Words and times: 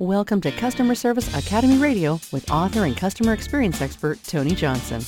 Welcome 0.00 0.40
to 0.40 0.50
Customer 0.50 0.96
Service 0.96 1.32
Academy 1.36 1.78
Radio 1.78 2.18
with 2.32 2.50
author 2.50 2.82
and 2.84 2.96
customer 2.96 3.32
experience 3.32 3.80
expert 3.80 4.18
Tony 4.24 4.52
Johnson. 4.52 5.00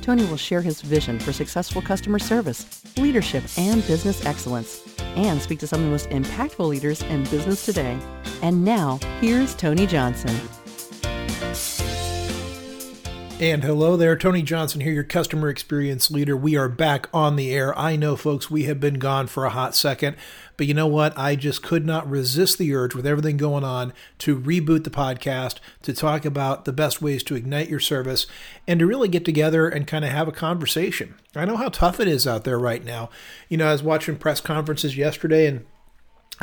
Tony 0.00 0.24
will 0.26 0.36
share 0.36 0.62
his 0.62 0.80
vision 0.80 1.18
for 1.18 1.32
successful 1.32 1.82
customer 1.82 2.20
service, 2.20 2.84
leadership, 2.96 3.42
and 3.56 3.84
business 3.88 4.24
excellence, 4.24 4.96
and 5.16 5.42
speak 5.42 5.58
to 5.58 5.66
some 5.66 5.80
of 5.80 5.86
the 5.86 5.90
most 5.90 6.08
impactful 6.10 6.68
leaders 6.68 7.02
in 7.02 7.24
business 7.24 7.66
today. 7.66 7.98
And 8.40 8.64
now, 8.64 9.00
here's 9.20 9.56
Tony 9.56 9.88
Johnson. 9.88 10.38
And 13.40 13.62
hello 13.62 13.96
there, 13.96 14.16
Tony 14.16 14.42
Johnson 14.42 14.80
here, 14.80 14.92
your 14.92 15.04
customer 15.04 15.48
experience 15.48 16.10
leader. 16.10 16.36
We 16.36 16.56
are 16.56 16.68
back 16.68 17.08
on 17.14 17.36
the 17.36 17.52
air. 17.52 17.76
I 17.78 17.94
know, 17.94 18.16
folks, 18.16 18.50
we 18.50 18.64
have 18.64 18.80
been 18.80 18.98
gone 18.98 19.28
for 19.28 19.44
a 19.44 19.50
hot 19.50 19.76
second, 19.76 20.16
but 20.56 20.66
you 20.66 20.74
know 20.74 20.88
what? 20.88 21.16
I 21.16 21.36
just 21.36 21.62
could 21.62 21.86
not 21.86 22.10
resist 22.10 22.58
the 22.58 22.74
urge 22.74 22.96
with 22.96 23.06
everything 23.06 23.36
going 23.36 23.62
on 23.62 23.92
to 24.18 24.40
reboot 24.40 24.82
the 24.82 24.90
podcast, 24.90 25.60
to 25.82 25.92
talk 25.92 26.24
about 26.24 26.64
the 26.64 26.72
best 26.72 27.00
ways 27.00 27.22
to 27.22 27.36
ignite 27.36 27.68
your 27.68 27.78
service, 27.78 28.26
and 28.66 28.80
to 28.80 28.86
really 28.88 29.06
get 29.06 29.24
together 29.24 29.68
and 29.68 29.86
kind 29.86 30.04
of 30.04 30.10
have 30.10 30.26
a 30.26 30.32
conversation. 30.32 31.14
I 31.36 31.44
know 31.44 31.56
how 31.56 31.68
tough 31.68 32.00
it 32.00 32.08
is 32.08 32.26
out 32.26 32.42
there 32.42 32.58
right 32.58 32.84
now. 32.84 33.08
You 33.48 33.56
know, 33.56 33.68
I 33.68 33.72
was 33.72 33.84
watching 33.84 34.16
press 34.16 34.40
conferences 34.40 34.96
yesterday, 34.96 35.46
and, 35.46 35.64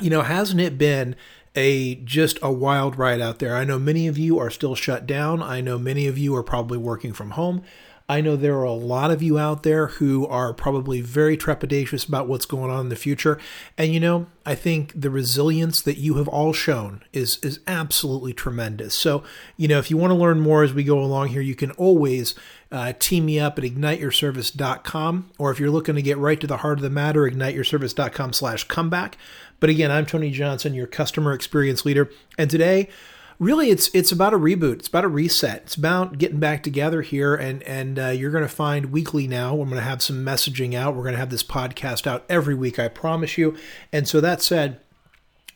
you 0.02 0.09
know, 0.09 0.21
hasn't 0.21 0.62
it 0.62 0.77
been 0.77 1.18
a 1.55 1.95
just 1.95 2.38
a 2.41 2.52
wild 2.52 2.98
ride 2.98 3.22
out 3.22 3.40
there. 3.40 3.55
I 3.55 3.63
know 3.63 3.80
many 3.80 4.08
of 4.08 4.18
you 4.18 4.38
are 4.40 4.50
still 4.50 4.76
shut 4.76 5.05
down. 5.05 5.41
I 5.41 5.62
know 5.62 5.77
many 5.77 6.08
of 6.08 6.18
you 6.18 6.36
are 6.36 6.44
probably 6.44 6.77
working 6.77 7.13
from 7.13 7.32
home. 7.32 7.63
I 8.08 8.22
know 8.22 8.36
there 8.36 8.55
are 8.55 8.64
a 8.64 8.72
lot 8.72 9.09
of 9.09 9.23
you 9.23 9.40
out 9.40 9.64
there 9.64 9.88
who 9.88 10.27
are 10.27 10.54
probably 10.54 11.02
very 11.02 11.36
trepidatious 11.36 12.08
about 12.08 12.27
what's 12.27 12.46
going 12.46 12.70
on 12.70 12.82
in 12.82 12.90
the 12.90 12.96
future. 12.96 13.40
And 13.80 13.91
you 13.94 14.00
know, 14.00 14.27
I 14.46 14.54
think 14.54 14.94
the 14.96 15.09
resilience 15.09 15.82
that 15.82 15.98
you 15.98 16.16
have 16.16 16.27
all 16.27 16.54
shown 16.54 17.04
is 17.13 17.40
is 17.40 17.60
absolutely 17.66 18.32
tremendous. 18.32 18.94
So, 18.94 19.23
you 19.58 19.68
know, 19.68 19.80
if 19.80 19.90
you 19.90 19.98
want 19.98 20.12
to 20.12 20.16
learn 20.16 20.40
more 20.40 20.63
as 20.63 20.72
we 20.72 20.84
go 20.84 20.99
along 20.99 21.29
here, 21.29 21.41
you 21.41 21.55
can 21.55 21.71
always 21.71 22.35
uh, 22.71 22.94
team 22.99 23.26
me 23.26 23.40
up 23.40 23.57
at 23.57 23.63
igniteyourservice.com. 23.63 25.32
Or 25.40 25.49
if 25.51 25.60
you're 25.60 25.72
looking 25.72 25.96
to 25.96 26.01
get 26.04 26.20
right 26.20 26.40
to 26.40 26.48
the 26.48 26.57
heart 26.57 26.77
of 26.77 26.84
the 26.84 26.91
matter, 26.91 27.22
igniteyourservice.com 27.22 28.34
slash 28.34 28.66
comeback. 28.66 29.18
But 29.60 29.72
again, 29.72 29.90
I'm 29.90 30.05
Tony 30.05 30.29
Johnson, 30.29 30.76
your 30.76 30.85
customer 30.85 31.34
experience 31.34 31.85
leader. 31.85 32.12
And 32.38 32.51
today, 32.51 32.90
really 33.40 33.70
it's 33.70 33.90
it's 33.94 34.12
about 34.12 34.34
a 34.34 34.38
reboot. 34.38 34.80
It's 34.80 34.88
about 34.88 35.05
a 35.05 35.10
reset. 35.10 35.64
It's 35.64 35.76
about 35.76 36.18
getting 36.18 36.40
back 36.40 36.64
together 36.64 37.02
here 37.02 37.36
and 37.36 37.64
and 37.64 38.00
uh, 38.00 38.08
you're 38.08 38.32
going 38.32 38.44
to 38.44 38.48
find 38.48 38.88
weekly 38.88 39.28
now 39.28 39.52
i'm 39.54 39.70
going 39.70 39.76
to 39.76 39.82
have 39.82 40.02
some 40.02 40.24
messaging 40.24 40.74
out. 40.74 40.96
We're 40.96 41.04
going 41.04 41.14
to 41.14 41.20
have 41.20 41.30
this 41.30 41.44
podcast 41.44 42.08
out 42.08 42.26
every 42.30 42.56
week 42.56 42.80
i 42.80 42.88
promise 42.88 43.38
you. 43.38 43.56
And 43.91 44.08
so 44.08 44.22
that 44.22 44.41
said 44.41 44.80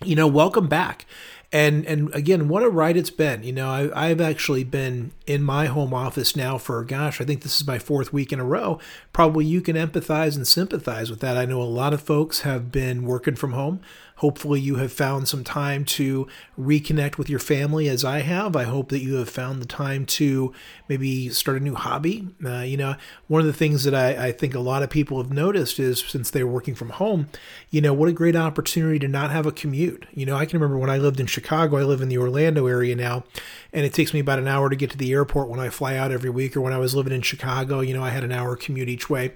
you 0.04 0.16
know 0.16 0.28
welcome 0.28 0.68
back. 0.68 1.06
And 1.52 1.86
and 1.86 2.14
again 2.14 2.48
what 2.48 2.64
a 2.64 2.70
ride 2.70 2.98
it's 2.98 3.10
been. 3.10 3.44
You 3.44 3.54
know 3.54 3.70
I, 3.70 4.10
i've 4.10 4.22
actually 4.22 4.64
been 4.64 5.12
in 5.26 5.42
my 5.42 5.66
home 5.66 5.94
office 5.94 6.36
now 6.36 6.58
for 6.58 6.84
gosh 6.84 7.22
i 7.22 7.26
think 7.26 7.42
this 7.42 7.60
is 7.60 7.68
my 7.68 7.80
fourth 7.80 8.14
week 8.14 8.32
in 8.32 8.40
a 8.40 8.46
row. 8.46 8.80
Probably 9.14 9.46
you 9.46 9.62
can 9.62 9.76
empathize 9.76 10.36
and 10.36 10.48
sympathize 10.48 11.10
with 11.10 11.22
that. 11.22 11.38
I 11.38 11.46
know 11.46 11.62
a 11.62 11.64
lot 11.64 11.94
of 11.94 12.02
folks 12.02 12.42
have 12.42 12.72
been 12.72 13.04
working 13.04 13.36
from 13.36 13.54
home 13.54 13.82
Hopefully, 14.20 14.60
you 14.60 14.76
have 14.76 14.92
found 14.92 15.30
some 15.30 15.46
time 15.46 15.86
to 15.86 16.28
reconnect 16.60 17.18
with 17.18 17.30
your 17.30 17.40
family 17.40 17.88
as 17.88 18.04
I 18.04 18.20
have. 18.20 18.54
I 18.54 18.66
hope 18.66 18.90
that 18.90 19.00
you 19.00 19.16
have 19.16 19.30
found 19.30 19.62
the 19.62 19.66
time 19.66 20.06
to 20.08 20.54
maybe 20.90 21.30
start 21.30 21.56
a 21.56 21.62
new 21.62 21.74
hobby. 21.74 22.28
Uh, 22.44 22.60
you 22.60 22.76
know, 22.76 22.96
one 23.28 23.40
of 23.40 23.48
the 23.48 23.54
things 23.54 23.86
that 23.86 23.96
I, 23.96 24.28
I 24.28 24.32
think 24.34 24.54
a 24.54 24.60
lot 24.60 24.84
of 24.84 24.90
people 24.90 25.22
have 25.22 25.32
noticed 25.32 25.80
is 25.80 26.04
since 26.06 26.30
they're 26.30 26.46
working 26.46 26.76
from 26.76 26.90
home, 26.90 27.30
you 27.70 27.80
know, 27.80 27.94
what 27.94 28.10
a 28.10 28.14
great 28.14 28.36
opportunity 28.36 29.00
to 29.00 29.08
not 29.08 29.32
have 29.32 29.46
a 29.46 29.54
commute. 29.54 30.06
You 30.14 30.26
know, 30.26 30.36
I 30.36 30.46
can 30.46 30.60
remember 30.60 30.78
when 30.78 30.90
I 30.90 30.98
lived 30.98 31.22
in 31.22 31.26
Chicago, 31.26 31.78
I 31.78 31.84
live 31.84 32.02
in 32.02 32.10
the 32.10 32.18
Orlando 32.18 32.68
area 32.68 32.98
now, 32.98 33.24
and 33.72 33.86
it 33.86 33.94
takes 33.94 34.14
me 34.14 34.20
about 34.20 34.40
an 34.40 34.50
hour 34.50 34.70
to 34.70 34.76
get 34.76 34.92
to 34.92 34.98
the 34.98 35.14
airport 35.14 35.48
when 35.48 35.62
I 35.62 35.70
fly 35.70 35.96
out 35.96 36.12
every 36.12 36.30
week, 36.30 36.58
or 36.58 36.62
when 36.62 36.74
I 36.74 36.78
was 36.78 36.94
living 36.94 37.14
in 37.14 37.22
Chicago, 37.22 37.80
you 37.80 37.94
know, 37.94 38.04
I 38.04 38.10
had 38.10 38.26
an 38.26 38.34
hour 38.34 38.58
commute 38.58 38.90
each 38.90 39.10
way. 39.10 39.32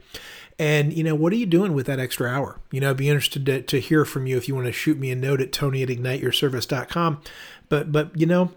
And, 0.60 0.94
you 0.94 1.04
know, 1.04 1.16
what 1.16 1.34
are 1.34 1.38
you 1.38 1.46
doing 1.46 1.74
with 1.74 1.88
that 1.88 2.00
extra 2.00 2.30
hour? 2.30 2.60
You 2.72 2.80
know, 2.80 2.92
I'd 2.92 2.98
be 2.98 3.10
interested 3.10 3.46
to, 3.48 3.62
to 3.62 3.80
hear 3.80 4.06
from 4.06 4.28
you 4.28 4.38
if 4.38 4.48
you 4.48 4.56
want 4.56 4.68
to 4.68 4.72
shoot 4.72 5.00
me 5.00 5.10
a 5.12 5.16
note 5.16 5.42
at 5.42 5.52
tony 5.52 5.82
at 5.82 5.90
igniteyourservice.com. 5.90 7.22
But, 7.70 7.92
but, 7.92 8.18
you 8.20 8.26
know, 8.26 8.52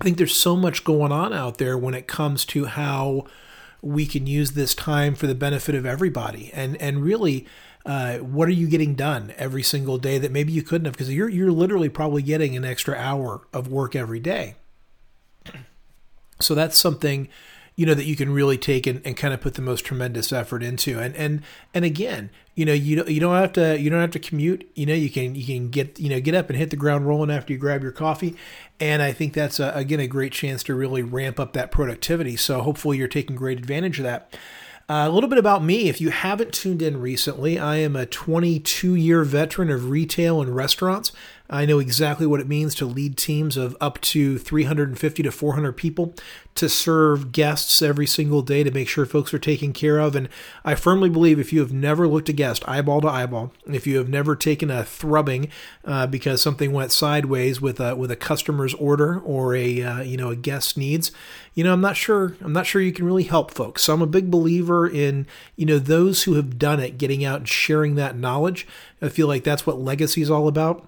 I 0.00 0.04
think 0.04 0.16
there's 0.16 0.34
so 0.34 0.56
much 0.56 0.82
going 0.82 1.12
on 1.12 1.32
out 1.32 1.58
there 1.58 1.76
when 1.76 1.94
it 1.94 2.06
comes 2.06 2.44
to 2.46 2.64
how 2.64 3.26
we 3.82 4.06
can 4.06 4.26
use 4.26 4.52
this 4.52 4.74
time 4.74 5.14
for 5.14 5.26
the 5.26 5.34
benefit 5.34 5.74
of 5.74 5.84
everybody. 5.84 6.50
And, 6.54 6.76
and 6.78 7.02
really, 7.02 7.46
uh, 7.84 8.18
what 8.18 8.48
are 8.48 8.52
you 8.52 8.68
getting 8.68 8.94
done 8.94 9.34
every 9.36 9.62
single 9.62 9.98
day 9.98 10.18
that 10.18 10.32
maybe 10.32 10.52
you 10.52 10.62
couldn't 10.62 10.86
have? 10.86 10.94
Because 10.94 11.12
you're, 11.12 11.28
you're 11.28 11.52
literally 11.52 11.88
probably 11.90 12.22
getting 12.22 12.56
an 12.56 12.64
extra 12.64 12.94
hour 12.94 13.46
of 13.52 13.68
work 13.68 13.94
every 13.94 14.20
day. 14.20 14.54
So 16.40 16.54
that's 16.54 16.78
something 16.78 17.28
you 17.80 17.86
know 17.86 17.94
that 17.94 18.04
you 18.04 18.14
can 18.14 18.30
really 18.30 18.58
take 18.58 18.86
and, 18.86 19.00
and 19.06 19.16
kind 19.16 19.32
of 19.32 19.40
put 19.40 19.54
the 19.54 19.62
most 19.62 19.86
tremendous 19.86 20.34
effort 20.34 20.62
into. 20.62 20.98
And 21.00 21.16
and 21.16 21.42
and 21.72 21.82
again 21.82 22.28
you 22.54 22.66
know 22.66 22.74
you 22.74 22.96
don't 22.96 23.08
you 23.08 23.20
don't 23.20 23.34
have 23.36 23.54
to 23.54 23.80
you 23.80 23.88
don't 23.88 24.02
have 24.02 24.10
to 24.10 24.18
commute. 24.18 24.70
You 24.74 24.84
know 24.84 24.92
you 24.92 25.08
can 25.08 25.34
you 25.34 25.46
can 25.46 25.70
get 25.70 25.98
you 25.98 26.10
know 26.10 26.20
get 26.20 26.34
up 26.34 26.50
and 26.50 26.58
hit 26.58 26.68
the 26.68 26.76
ground 26.76 27.06
rolling 27.06 27.30
after 27.30 27.54
you 27.54 27.58
grab 27.58 27.82
your 27.82 27.90
coffee. 27.92 28.36
And 28.80 29.00
i 29.00 29.12
think 29.12 29.32
that's 29.32 29.58
a, 29.58 29.72
again 29.74 29.98
a 29.98 30.06
great 30.06 30.32
chance 30.32 30.62
to 30.64 30.74
really 30.74 31.02
ramp 31.02 31.40
up 31.40 31.54
that 31.54 31.70
productivity. 31.70 32.36
So 32.36 32.60
hopefully 32.60 32.98
you're 32.98 33.08
taking 33.08 33.34
great 33.34 33.58
advantage 33.58 33.98
of 33.98 34.04
that. 34.04 34.36
Uh, 34.90 35.06
a 35.06 35.10
little 35.10 35.30
bit 35.30 35.38
about 35.38 35.64
me. 35.64 35.88
If 35.88 36.02
you 36.02 36.10
haven't 36.10 36.52
tuned 36.52 36.82
in 36.82 37.00
recently, 37.00 37.58
I 37.58 37.76
am 37.76 37.96
a 37.96 38.04
22 38.04 38.94
year 38.94 39.24
veteran 39.24 39.70
of 39.70 39.88
retail 39.88 40.42
and 40.42 40.54
restaurants. 40.54 41.12
I 41.52 41.66
know 41.66 41.80
exactly 41.80 42.26
what 42.26 42.38
it 42.38 42.46
means 42.46 42.76
to 42.76 42.86
lead 42.86 43.16
teams 43.16 43.56
of 43.56 43.76
up 43.80 44.00
to 44.02 44.38
350 44.38 45.22
to 45.24 45.32
400 45.32 45.72
people 45.72 46.14
to 46.54 46.68
serve 46.68 47.32
guests 47.32 47.82
every 47.82 48.06
single 48.06 48.42
day 48.42 48.62
to 48.62 48.70
make 48.70 48.88
sure 48.88 49.04
folks 49.04 49.34
are 49.34 49.38
taken 49.38 49.72
care 49.72 49.98
of. 49.98 50.14
And 50.14 50.28
I 50.64 50.76
firmly 50.76 51.10
believe 51.10 51.40
if 51.40 51.52
you 51.52 51.58
have 51.58 51.72
never 51.72 52.06
looked 52.06 52.28
a 52.28 52.32
guest 52.32 52.62
eyeball 52.68 53.00
to 53.00 53.08
eyeball, 53.08 53.52
if 53.66 53.84
you 53.84 53.98
have 53.98 54.08
never 54.08 54.36
taken 54.36 54.70
a 54.70 54.84
thrubbing 54.84 55.48
uh, 55.84 56.06
because 56.06 56.40
something 56.40 56.72
went 56.72 56.92
sideways 56.92 57.60
with 57.60 57.80
a 57.80 57.96
with 57.96 58.12
a 58.12 58.16
customer's 58.16 58.74
order 58.74 59.18
or 59.18 59.56
a 59.56 59.82
uh, 59.82 60.00
you 60.02 60.16
know 60.16 60.30
a 60.30 60.36
guest 60.36 60.78
needs, 60.78 61.10
you 61.54 61.64
know 61.64 61.72
I'm 61.72 61.80
not 61.80 61.96
sure 61.96 62.36
I'm 62.42 62.52
not 62.52 62.66
sure 62.66 62.80
you 62.80 62.92
can 62.92 63.06
really 63.06 63.24
help 63.24 63.50
folks. 63.50 63.82
So 63.82 63.94
I'm 63.94 64.02
a 64.02 64.06
big 64.06 64.30
believer 64.30 64.86
in 64.86 65.26
you 65.56 65.66
know 65.66 65.80
those 65.80 66.22
who 66.24 66.34
have 66.34 66.60
done 66.60 66.78
it 66.78 66.96
getting 66.96 67.24
out 67.24 67.38
and 67.40 67.48
sharing 67.48 67.96
that 67.96 68.16
knowledge. 68.16 68.68
I 69.02 69.08
feel 69.08 69.26
like 69.26 69.42
that's 69.42 69.66
what 69.66 69.80
legacy 69.80 70.22
is 70.22 70.30
all 70.30 70.46
about 70.46 70.86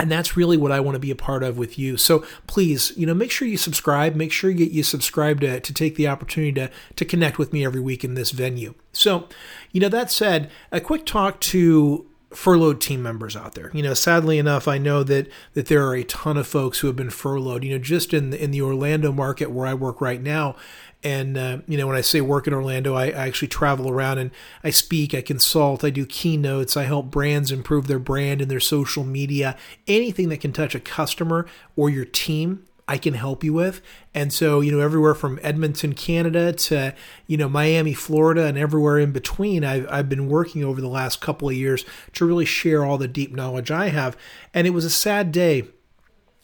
and 0.00 0.10
that's 0.10 0.36
really 0.36 0.56
what 0.56 0.72
I 0.72 0.80
want 0.80 0.94
to 0.94 0.98
be 0.98 1.10
a 1.10 1.16
part 1.16 1.42
of 1.42 1.58
with 1.58 1.78
you. 1.78 1.96
So 1.96 2.24
please, 2.46 2.92
you 2.96 3.06
know, 3.06 3.14
make 3.14 3.30
sure 3.30 3.46
you 3.46 3.58
subscribe. 3.58 4.14
Make 4.14 4.32
sure 4.32 4.50
you, 4.50 4.64
you 4.64 4.82
subscribe 4.82 5.40
to, 5.42 5.60
to 5.60 5.74
take 5.74 5.96
the 5.96 6.08
opportunity 6.08 6.52
to, 6.52 6.70
to 6.96 7.04
connect 7.04 7.38
with 7.38 7.52
me 7.52 7.64
every 7.64 7.80
week 7.80 8.02
in 8.02 8.14
this 8.14 8.30
venue. 8.30 8.74
So, 8.92 9.28
you 9.72 9.80
know, 9.80 9.90
that 9.90 10.10
said, 10.10 10.50
a 10.72 10.80
quick 10.80 11.04
talk 11.04 11.38
to 11.40 12.09
furloughed 12.30 12.80
team 12.80 13.02
members 13.02 13.36
out 13.36 13.54
there. 13.54 13.70
You 13.74 13.82
know, 13.82 13.94
sadly 13.94 14.38
enough, 14.38 14.68
I 14.68 14.78
know 14.78 15.02
that 15.02 15.28
that 15.54 15.66
there 15.66 15.86
are 15.86 15.94
a 15.94 16.04
ton 16.04 16.36
of 16.36 16.46
folks 16.46 16.78
who 16.78 16.86
have 16.86 16.96
been 16.96 17.10
furloughed. 17.10 17.64
You 17.64 17.72
know, 17.72 17.82
just 17.82 18.14
in 18.14 18.30
the, 18.30 18.42
in 18.42 18.50
the 18.50 18.62
Orlando 18.62 19.12
market 19.12 19.50
where 19.50 19.66
I 19.66 19.74
work 19.74 20.00
right 20.00 20.22
now, 20.22 20.56
and, 21.02 21.38
uh, 21.38 21.58
you 21.66 21.78
know, 21.78 21.86
when 21.86 21.96
I 21.96 22.02
say 22.02 22.20
work 22.20 22.46
in 22.46 22.52
Orlando, 22.52 22.94
I, 22.94 23.06
I, 23.06 23.26
actually 23.26 23.48
travel 23.48 23.88
around 23.88 24.18
and 24.18 24.30
I 24.62 24.68
speak, 24.68 25.14
I 25.14 25.22
consult, 25.22 25.82
I 25.82 25.88
do 25.88 26.04
keynotes, 26.04 26.76
I 26.76 26.82
help 26.82 27.10
brands 27.10 27.50
improve 27.50 27.86
their 27.86 27.98
brand 27.98 28.42
and 28.42 28.50
their 28.50 28.60
social 28.60 29.02
media. 29.02 29.56
Anything 29.86 30.28
that 30.28 30.42
can 30.42 30.52
touch 30.52 30.74
a 30.74 30.80
customer 30.80 31.46
or 31.74 31.88
your 31.88 32.04
team, 32.04 32.66
I 32.90 32.98
can 32.98 33.14
help 33.14 33.44
you 33.44 33.52
with. 33.52 33.80
And 34.14 34.32
so, 34.32 34.60
you 34.60 34.72
know, 34.72 34.80
everywhere 34.80 35.14
from 35.14 35.38
Edmonton, 35.44 35.92
Canada 35.92 36.52
to, 36.52 36.92
you 37.28 37.36
know, 37.36 37.48
Miami, 37.48 37.94
Florida, 37.94 38.46
and 38.46 38.58
everywhere 38.58 38.98
in 38.98 39.12
between, 39.12 39.64
I've, 39.64 39.86
I've 39.88 40.08
been 40.08 40.28
working 40.28 40.64
over 40.64 40.80
the 40.80 40.88
last 40.88 41.20
couple 41.20 41.48
of 41.48 41.54
years 41.54 41.84
to 42.14 42.26
really 42.26 42.44
share 42.44 42.84
all 42.84 42.98
the 42.98 43.06
deep 43.06 43.32
knowledge 43.32 43.70
I 43.70 43.90
have. 43.90 44.16
And 44.52 44.66
it 44.66 44.70
was 44.70 44.84
a 44.84 44.90
sad 44.90 45.30
day. 45.30 45.68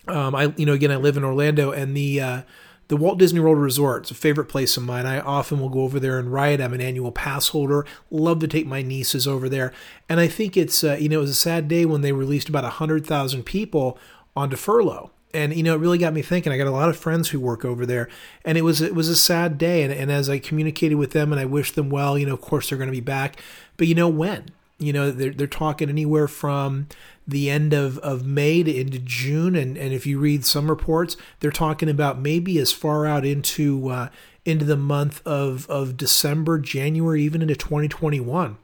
Um, 0.06 0.36
I, 0.36 0.54
you 0.56 0.64
know, 0.64 0.72
again, 0.72 0.92
I 0.92 0.96
live 0.96 1.16
in 1.16 1.24
Orlando 1.24 1.72
and 1.72 1.96
the, 1.96 2.20
uh, 2.20 2.42
the 2.86 2.96
Walt 2.96 3.18
Disney 3.18 3.40
World 3.40 3.58
Resort 3.58 4.04
is 4.04 4.12
a 4.12 4.14
favorite 4.14 4.46
place 4.46 4.76
of 4.76 4.84
mine. 4.84 5.04
I 5.04 5.18
often 5.18 5.58
will 5.58 5.68
go 5.68 5.80
over 5.80 5.98
there 5.98 6.20
and 6.20 6.32
ride. 6.32 6.60
I'm 6.60 6.74
an 6.74 6.80
annual 6.80 7.10
pass 7.10 7.48
holder. 7.48 7.84
Love 8.08 8.38
to 8.38 8.46
take 8.46 8.68
my 8.68 8.82
nieces 8.82 9.26
over 9.26 9.48
there. 9.48 9.72
And 10.08 10.20
I 10.20 10.28
think 10.28 10.56
it's, 10.56 10.84
uh, 10.84 10.96
you 11.00 11.08
know, 11.08 11.18
it 11.18 11.22
was 11.22 11.30
a 11.30 11.34
sad 11.34 11.66
day 11.66 11.84
when 11.84 12.02
they 12.02 12.12
released 12.12 12.48
about 12.48 12.62
100,000 12.62 13.42
people 13.42 13.98
onto 14.36 14.54
furlough. 14.54 15.10
And 15.36 15.54
you 15.54 15.62
know, 15.62 15.74
it 15.74 15.80
really 15.80 15.98
got 15.98 16.14
me 16.14 16.22
thinking. 16.22 16.52
I 16.52 16.56
got 16.56 16.66
a 16.66 16.70
lot 16.70 16.88
of 16.88 16.96
friends 16.96 17.28
who 17.28 17.38
work 17.38 17.64
over 17.64 17.84
there, 17.84 18.08
and 18.44 18.56
it 18.56 18.62
was 18.62 18.80
it 18.80 18.94
was 18.94 19.08
a 19.08 19.16
sad 19.16 19.58
day. 19.58 19.82
And, 19.82 19.92
and 19.92 20.10
as 20.10 20.30
I 20.30 20.38
communicated 20.38 20.94
with 20.94 21.12
them, 21.12 21.30
and 21.30 21.40
I 21.40 21.44
wished 21.44 21.74
them 21.74 21.90
well, 21.90 22.18
you 22.18 22.26
know, 22.26 22.34
of 22.34 22.40
course 22.40 22.68
they're 22.68 22.78
going 22.78 22.88
to 22.88 22.92
be 22.92 23.00
back, 23.00 23.40
but 23.76 23.86
you 23.86 23.94
know 23.94 24.08
when? 24.08 24.46
You 24.78 24.92
know, 24.92 25.10
they're 25.10 25.32
they're 25.32 25.46
talking 25.46 25.88
anywhere 25.88 26.26
from 26.26 26.88
the 27.28 27.50
end 27.50 27.72
of, 27.72 27.98
of 27.98 28.24
May 28.24 28.62
to 28.62 28.74
into 28.74 28.98
June. 28.98 29.56
And, 29.56 29.76
and 29.76 29.92
if 29.92 30.06
you 30.06 30.18
read 30.18 30.44
some 30.44 30.70
reports, 30.70 31.16
they're 31.40 31.50
talking 31.50 31.88
about 31.88 32.20
maybe 32.20 32.58
as 32.58 32.72
far 32.72 33.06
out 33.06 33.24
into 33.24 33.88
uh, 33.88 34.08
into 34.44 34.64
the 34.64 34.76
month 34.76 35.26
of, 35.26 35.68
of 35.68 35.96
December, 35.96 36.58
January, 36.58 37.22
even 37.22 37.42
into 37.42 37.56
2021. 37.56 38.56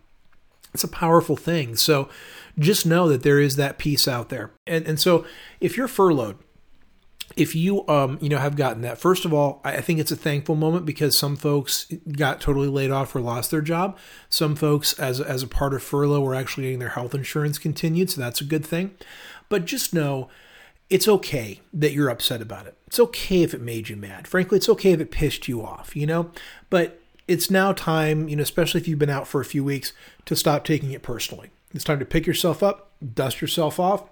It's 0.72 0.84
a 0.84 0.88
powerful 0.88 1.36
thing. 1.36 1.76
So 1.76 2.08
just 2.58 2.86
know 2.86 3.08
that 3.08 3.22
there 3.22 3.40
is 3.40 3.56
that 3.56 3.78
piece 3.78 4.06
out 4.06 4.28
there. 4.28 4.52
And, 4.66 4.86
and 4.86 5.00
so 5.00 5.26
if 5.60 5.76
you're 5.76 5.88
furloughed, 5.88 6.38
if 7.36 7.54
you 7.54 7.86
um 7.88 8.18
you 8.20 8.28
know 8.28 8.38
have 8.38 8.56
gotten 8.56 8.82
that 8.82 8.98
first 8.98 9.24
of 9.24 9.32
all 9.32 9.60
i 9.64 9.80
think 9.80 9.98
it's 9.98 10.12
a 10.12 10.16
thankful 10.16 10.54
moment 10.54 10.84
because 10.84 11.16
some 11.16 11.36
folks 11.36 11.86
got 12.12 12.40
totally 12.40 12.68
laid 12.68 12.90
off 12.90 13.14
or 13.14 13.20
lost 13.20 13.50
their 13.50 13.60
job. 13.60 13.96
Some 14.28 14.54
folks 14.54 14.92
as 14.98 15.20
as 15.20 15.42
a 15.42 15.48
part 15.48 15.74
of 15.74 15.82
furlough 15.82 16.20
were 16.20 16.34
actually 16.34 16.64
getting 16.64 16.78
their 16.78 16.90
health 16.90 17.14
insurance 17.14 17.58
continued 17.58 18.10
so 18.10 18.20
that's 18.20 18.40
a 18.40 18.44
good 18.44 18.64
thing. 18.64 18.92
But 19.48 19.64
just 19.64 19.94
know 19.94 20.28
it's 20.90 21.08
okay 21.08 21.60
that 21.72 21.92
you're 21.92 22.10
upset 22.10 22.42
about 22.42 22.66
it. 22.66 22.76
It's 22.86 23.00
okay 23.00 23.42
if 23.42 23.54
it 23.54 23.60
made 23.60 23.88
you 23.88 23.96
mad. 23.96 24.26
Frankly 24.26 24.58
it's 24.58 24.68
okay 24.68 24.92
if 24.92 25.00
it 25.00 25.10
pissed 25.10 25.48
you 25.48 25.62
off 25.62 25.96
you 25.96 26.06
know? 26.06 26.30
But 26.70 27.00
it's 27.28 27.50
now 27.50 27.72
time 27.72 28.28
you 28.28 28.36
know 28.36 28.42
especially 28.42 28.80
if 28.80 28.88
you've 28.88 28.98
been 28.98 29.10
out 29.10 29.28
for 29.28 29.40
a 29.40 29.44
few 29.44 29.64
weeks 29.64 29.92
to 30.26 30.36
stop 30.36 30.64
taking 30.64 30.92
it 30.92 31.02
personally. 31.02 31.50
It's 31.74 31.84
time 31.84 31.98
to 31.98 32.04
pick 32.04 32.26
yourself 32.26 32.62
up 32.62 32.90
dust 33.14 33.40
yourself 33.40 33.80
off 33.80 34.04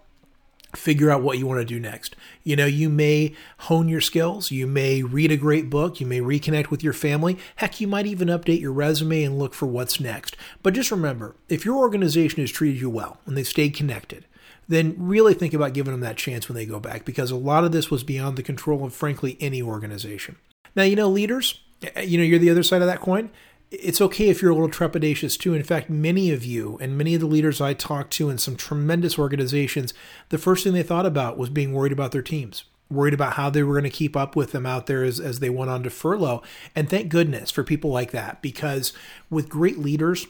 figure 0.75 1.11
out 1.11 1.23
what 1.23 1.39
you 1.39 1.47
want 1.47 1.61
to 1.61 1.65
do 1.65 1.81
next. 1.81 2.17
You 2.43 2.57
know, 2.57 2.67
you 2.67 2.89
may 2.89 3.35
hone 3.59 3.89
your 3.89 4.01
skills, 4.01 4.51
you 4.51 4.67
may 4.67 5.03
read 5.03 5.33
a 5.33 5.37
great 5.37 5.69
book, 5.69 6.01
you 6.01 6.07
may 6.07 6.21
reconnect 6.21 6.71
with 6.71 6.85
your 6.85 6.93
family. 6.93 7.39
Heck, 7.57 7.81
you 7.81 7.87
might 7.87 8.07
even 8.07 8.29
update 8.29 8.61
your 8.61 8.73
resume 8.73 9.23
and 9.25 9.39
look 9.39 9.55
for 9.55 9.67
what's 9.67 10.01
next. 10.01 10.37
But 10.63 10.75
just 10.75 10.91
remember, 10.91 11.35
if 11.49 11.65
your 11.65 11.77
organization 11.77 12.41
has 12.43 12.51
treated 12.51 12.81
you 12.81 12.91
well 12.91 13.19
and 13.27 13.37
they've 13.37 13.47
stayed 13.47 13.75
connected, 13.75 14.27
then 14.69 14.95
really 14.97 15.35
think 15.35 15.53
about 15.53 15.73
giving 15.73 15.93
them 15.93 16.01
that 16.01 16.17
chance 16.17 16.49
when 16.49 16.55
they 16.55 16.67
go 16.67 16.79
back 16.79 17.05
because 17.05 17.31
a 17.31 17.37
lot 17.37 17.65
of 17.65 17.73
this 17.73 17.91
was 17.91 18.05
beyond 18.05 18.37
the 18.37 18.43
control 18.43 18.85
of 18.85 18.95
frankly 18.95 19.37
any 19.41 19.61
organization. 19.61 20.37
Now, 20.77 20.85
you 20.85 20.95
know, 20.95 21.09
leaders, 21.09 21.61
eh, 21.83 21.91
eh, 21.97 22.03
you 22.03 22.19
know, 22.19 22.25
you're 22.25 22.39
the 22.39 22.51
other 22.51 22.63
side 22.63 22.81
of 22.81 22.87
that 22.87 23.01
coin 23.01 23.31
it's 23.71 24.01
okay 24.01 24.29
if 24.29 24.43
you're 24.43 24.51
a 24.51 24.55
little 24.55 24.69
trepidatious 24.69 25.39
too. 25.39 25.55
In 25.55 25.63
fact, 25.63 25.89
many 25.89 26.33
of 26.33 26.45
you 26.45 26.77
and 26.81 26.99
many 26.99 27.15
of 27.15 27.21
the 27.21 27.27
leaders 27.27 27.61
I 27.61 27.73
talked 27.73 28.13
to 28.15 28.29
in 28.29 28.39
some 28.39 28.57
tremendous 28.57 29.19
organizations, 29.19 29.95
the 30.31 30.39
first 30.39 30.65
thing 30.65 30.73
they 30.73 30.83
thought 30.83 31.07
about 31.07 31.39
was 31.39 31.51
being 31.51 31.73
worried 31.73 31.93
about 31.93 32.11
their 32.11 32.23
teams, 32.23 32.65
worried 32.91 33.15
about 33.15 33.35
how 33.35 33.49
they 33.49 33.63
were 33.63 33.75
going 33.75 33.85
to 33.85 33.91
keep 33.91 34.17
up 34.17 34.35
with 34.35 34.51
them 34.51 34.67
out 34.67 34.87
there 34.87 35.05
as, 35.05 35.21
as 35.21 35.39
they 35.39 35.51
went 35.51 35.71
on 35.71 35.85
to 35.85 35.91
furlough. 35.91 36.43
And 36.75 36.91
thank 36.91 37.09
goodness 37.09 37.51
for 37.51 37.63
people 37.63 37.91
like 37.91 38.11
that, 38.11 38.43
because 38.43 38.93
with 39.29 39.49
great 39.49 39.79
leaders, 39.79 40.27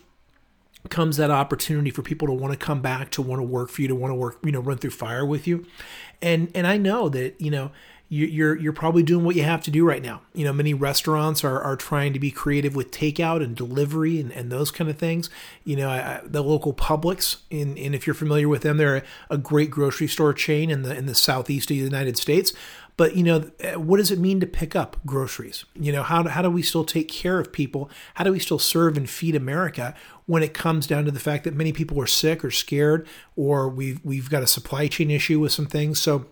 comes 0.89 1.19
that 1.19 1.31
opportunity 1.31 1.91
for 1.91 2.01
people 2.01 2.27
to 2.27 2.33
want 2.33 2.53
to 2.53 2.59
come 2.59 2.81
back 2.81 3.11
to 3.11 3.21
want 3.21 3.39
to 3.39 3.45
work 3.45 3.69
for 3.69 3.83
you 3.83 3.89
to 3.89 3.95
want 3.95 4.11
to 4.11 4.15
work 4.15 4.39
you 4.43 4.51
know 4.51 4.61
run 4.61 4.79
through 4.79 4.89
fire 4.89 5.27
with 5.27 5.47
you 5.47 5.67
and 6.23 6.51
and 6.55 6.67
i 6.67 6.79
know 6.79 7.11
that 7.11 7.39
you 7.39 7.51
know 7.51 7.71
you're 8.13 8.59
you're 8.59 8.73
probably 8.73 9.05
doing 9.05 9.25
what 9.25 9.37
you 9.37 9.45
have 9.45 9.63
to 9.63 9.71
do 9.71 9.87
right 9.87 10.03
now. 10.03 10.21
You 10.35 10.45
know, 10.45 10.53
many 10.53 10.75
restaurants 10.75 11.45
are, 11.45 11.63
are 11.63 11.77
trying 11.77 12.13
to 12.13 12.19
be 12.19 12.33
creative 12.33 12.75
with 12.75 12.91
takeout 12.91 13.43
and 13.43 13.55
delivery 13.55 14.19
and, 14.19 14.33
and 14.33 14.51
those 14.51 14.73
kind 14.73 14.91
of 14.91 14.99
things. 14.99 15.31
You 15.63 15.77
know, 15.77 15.89
I, 15.89 16.21
the 16.25 16.43
local 16.43 16.75
Publix, 16.75 17.37
in, 17.51 17.79
and 17.79 17.95
if 17.95 18.09
you're 18.09 18.15
familiar 18.15 18.49
with 18.49 18.63
them, 18.63 18.79
they're 18.79 19.05
a, 19.31 19.39
great 19.39 19.71
grocery 19.71 20.09
store 20.09 20.35
chain 20.35 20.71
in 20.71 20.83
the 20.83 20.95
in 20.97 21.07
the 21.07 21.15
southeast 21.15 21.71
of 21.71 21.77
the 21.77 21.85
United 21.85 22.19
States. 22.19 22.53
But 22.97 23.15
you 23.15 23.23
know, 23.23 23.49
eh, 23.61 23.77
what 23.77 23.99
does 23.99 24.11
it 24.11 24.19
mean 24.19 24.41
to 24.41 24.47
pick 24.47 24.75
up 24.75 24.97
groceries? 25.07 25.65
You 25.77 25.93
know, 25.93 26.03
how 26.03 26.25
do, 26.25 26.31
how 26.31 26.43
do 26.43 26.51
we 26.51 26.63
still 26.63 26.85
take 26.85 27.07
care 27.07 27.39
of 27.39 27.53
people? 27.53 27.89
How 28.15 28.25
do 28.25 28.33
we 28.33 28.41
still 28.41 28.59
serve 28.59 28.97
and 28.97 29.09
feed 29.09 29.37
America 29.37 29.95
when 30.27 30.43
it 30.43 30.53
comes 30.53 30.89
down 30.89 31.05
to 31.05 31.13
the 31.13 31.21
fact 31.21 31.45
that 31.45 31.55
many 31.55 31.73
people 31.73 32.03
are 32.03 32.09
sick 32.09 32.45
or 32.45 32.51
scared, 32.51 33.07
or 33.37 33.69
we've 33.69 34.05
we've 34.05 34.29
got 34.29 34.43
a 34.43 34.49
supply 34.49 34.89
chain 34.89 35.13
issue 35.13 35.39
with 35.39 35.53
some 35.53 35.67
things? 35.67 36.01
So, 36.01 36.27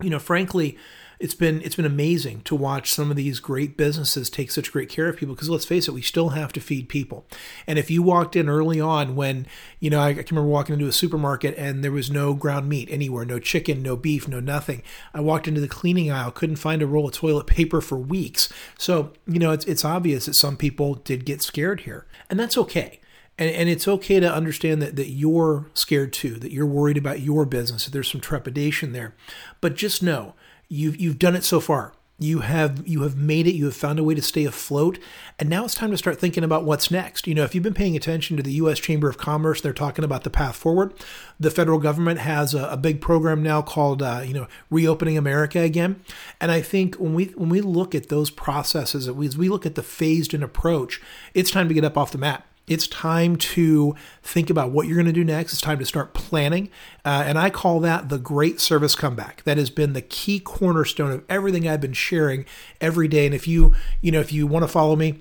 you 0.00 0.08
know, 0.08 0.18
frankly 0.18 0.78
it's 1.22 1.34
been 1.34 1.62
it's 1.62 1.76
been 1.76 1.86
amazing 1.86 2.40
to 2.42 2.56
watch 2.56 2.92
some 2.92 3.08
of 3.08 3.16
these 3.16 3.38
great 3.38 3.76
businesses 3.76 4.28
take 4.28 4.50
such 4.50 4.72
great 4.72 4.88
care 4.88 5.08
of 5.08 5.16
people. 5.16 5.36
Because 5.36 5.48
let's 5.48 5.64
face 5.64 5.86
it 5.86 5.92
we 5.92 6.02
still 6.02 6.30
have 6.30 6.52
to 6.52 6.60
feed 6.60 6.88
people. 6.88 7.24
And 7.64 7.78
if 7.78 7.92
you 7.92 8.02
walked 8.02 8.34
in 8.34 8.48
early 8.48 8.80
on 8.80 9.14
when 9.14 9.46
you 9.78 9.88
know 9.88 10.00
I, 10.00 10.08
I 10.08 10.14
can 10.14 10.34
remember 10.34 10.50
walking 10.50 10.72
into 10.74 10.88
a 10.88 10.92
supermarket 10.92 11.56
and 11.56 11.84
there 11.84 11.92
was 11.92 12.10
no 12.10 12.34
ground 12.34 12.68
meat 12.68 12.88
anywhere 12.90 13.24
no 13.24 13.38
chicken 13.38 13.82
no 13.82 13.94
beef 13.94 14.26
no 14.26 14.40
nothing. 14.40 14.82
I 15.14 15.20
walked 15.20 15.46
into 15.46 15.60
the 15.60 15.68
cleaning 15.68 16.10
aisle 16.10 16.32
couldn't 16.32 16.56
find 16.56 16.82
a 16.82 16.88
roll 16.88 17.06
of 17.06 17.14
toilet 17.14 17.46
paper 17.46 17.80
for 17.80 17.98
weeks. 17.98 18.52
So 18.76 19.12
you 19.24 19.38
know 19.38 19.52
it's, 19.52 19.64
it's 19.66 19.84
obvious 19.84 20.26
that 20.26 20.34
some 20.34 20.56
people 20.56 20.94
did 20.94 21.24
get 21.24 21.40
scared 21.40 21.82
here. 21.82 22.04
And 22.28 22.38
that's 22.38 22.58
okay. 22.58 22.98
And, 23.38 23.48
and 23.50 23.68
it's 23.68 23.88
okay 23.88 24.18
to 24.20 24.32
understand 24.32 24.82
that, 24.82 24.96
that 24.96 25.10
you're 25.10 25.66
scared 25.72 26.12
too, 26.12 26.34
that 26.34 26.52
you're 26.52 26.66
worried 26.66 26.98
about 26.98 27.20
your 27.20 27.46
business, 27.46 27.84
that 27.84 27.92
there's 27.92 28.10
some 28.10 28.20
trepidation 28.20 28.92
there. 28.92 29.14
But 29.60 29.76
just 29.76 30.02
know 30.02 30.34
You've 30.72 30.98
you've 30.98 31.18
done 31.18 31.36
it 31.36 31.44
so 31.44 31.60
far. 31.60 31.92
You 32.18 32.38
have 32.38 32.88
you 32.88 33.02
have 33.02 33.14
made 33.14 33.46
it. 33.46 33.54
You 33.54 33.66
have 33.66 33.76
found 33.76 33.98
a 33.98 34.04
way 34.04 34.14
to 34.14 34.22
stay 34.22 34.46
afloat, 34.46 34.98
and 35.38 35.50
now 35.50 35.66
it's 35.66 35.74
time 35.74 35.90
to 35.90 35.98
start 35.98 36.18
thinking 36.18 36.42
about 36.42 36.64
what's 36.64 36.90
next. 36.90 37.26
You 37.26 37.34
know, 37.34 37.44
if 37.44 37.54
you've 37.54 37.62
been 37.62 37.74
paying 37.74 37.94
attention 37.94 38.38
to 38.38 38.42
the 38.42 38.52
U.S. 38.52 38.78
Chamber 38.78 39.10
of 39.10 39.18
Commerce, 39.18 39.60
they're 39.60 39.74
talking 39.74 40.02
about 40.02 40.24
the 40.24 40.30
path 40.30 40.56
forward. 40.56 40.94
The 41.38 41.50
federal 41.50 41.78
government 41.78 42.20
has 42.20 42.54
a, 42.54 42.68
a 42.68 42.78
big 42.78 43.02
program 43.02 43.42
now 43.42 43.60
called 43.60 44.02
uh, 44.02 44.22
you 44.24 44.32
know 44.32 44.46
reopening 44.70 45.18
America 45.18 45.58
again, 45.60 46.02
and 46.40 46.50
I 46.50 46.62
think 46.62 46.94
when 46.94 47.12
we 47.12 47.26
when 47.26 47.50
we 47.50 47.60
look 47.60 47.94
at 47.94 48.08
those 48.08 48.30
processes, 48.30 49.08
as 49.08 49.36
we 49.36 49.50
look 49.50 49.66
at 49.66 49.74
the 49.74 49.82
phased 49.82 50.32
in 50.32 50.42
approach, 50.42 51.02
it's 51.34 51.50
time 51.50 51.68
to 51.68 51.74
get 51.74 51.84
up 51.84 51.98
off 51.98 52.12
the 52.12 52.18
mat 52.18 52.46
it's 52.72 52.86
time 52.86 53.36
to 53.36 53.94
think 54.22 54.50
about 54.50 54.70
what 54.70 54.86
you're 54.86 54.96
going 54.96 55.06
to 55.06 55.12
do 55.12 55.24
next. 55.24 55.52
It's 55.52 55.62
time 55.62 55.78
to 55.78 55.86
start 55.86 56.14
planning. 56.14 56.70
Uh, 57.04 57.24
and 57.26 57.38
I 57.38 57.50
call 57.50 57.80
that 57.80 58.08
the 58.08 58.18
great 58.18 58.60
service 58.60 58.94
comeback. 58.94 59.42
That 59.44 59.58
has 59.58 59.70
been 59.70 59.92
the 59.92 60.02
key 60.02 60.40
cornerstone 60.40 61.10
of 61.10 61.24
everything 61.28 61.68
I've 61.68 61.80
been 61.80 61.92
sharing 61.92 62.44
every 62.80 63.08
day. 63.08 63.26
And 63.26 63.34
if 63.34 63.46
you, 63.46 63.74
you 64.00 64.12
know, 64.12 64.20
if 64.20 64.32
you 64.32 64.46
want 64.46 64.62
to 64.64 64.68
follow 64.68 64.96
me, 64.96 65.20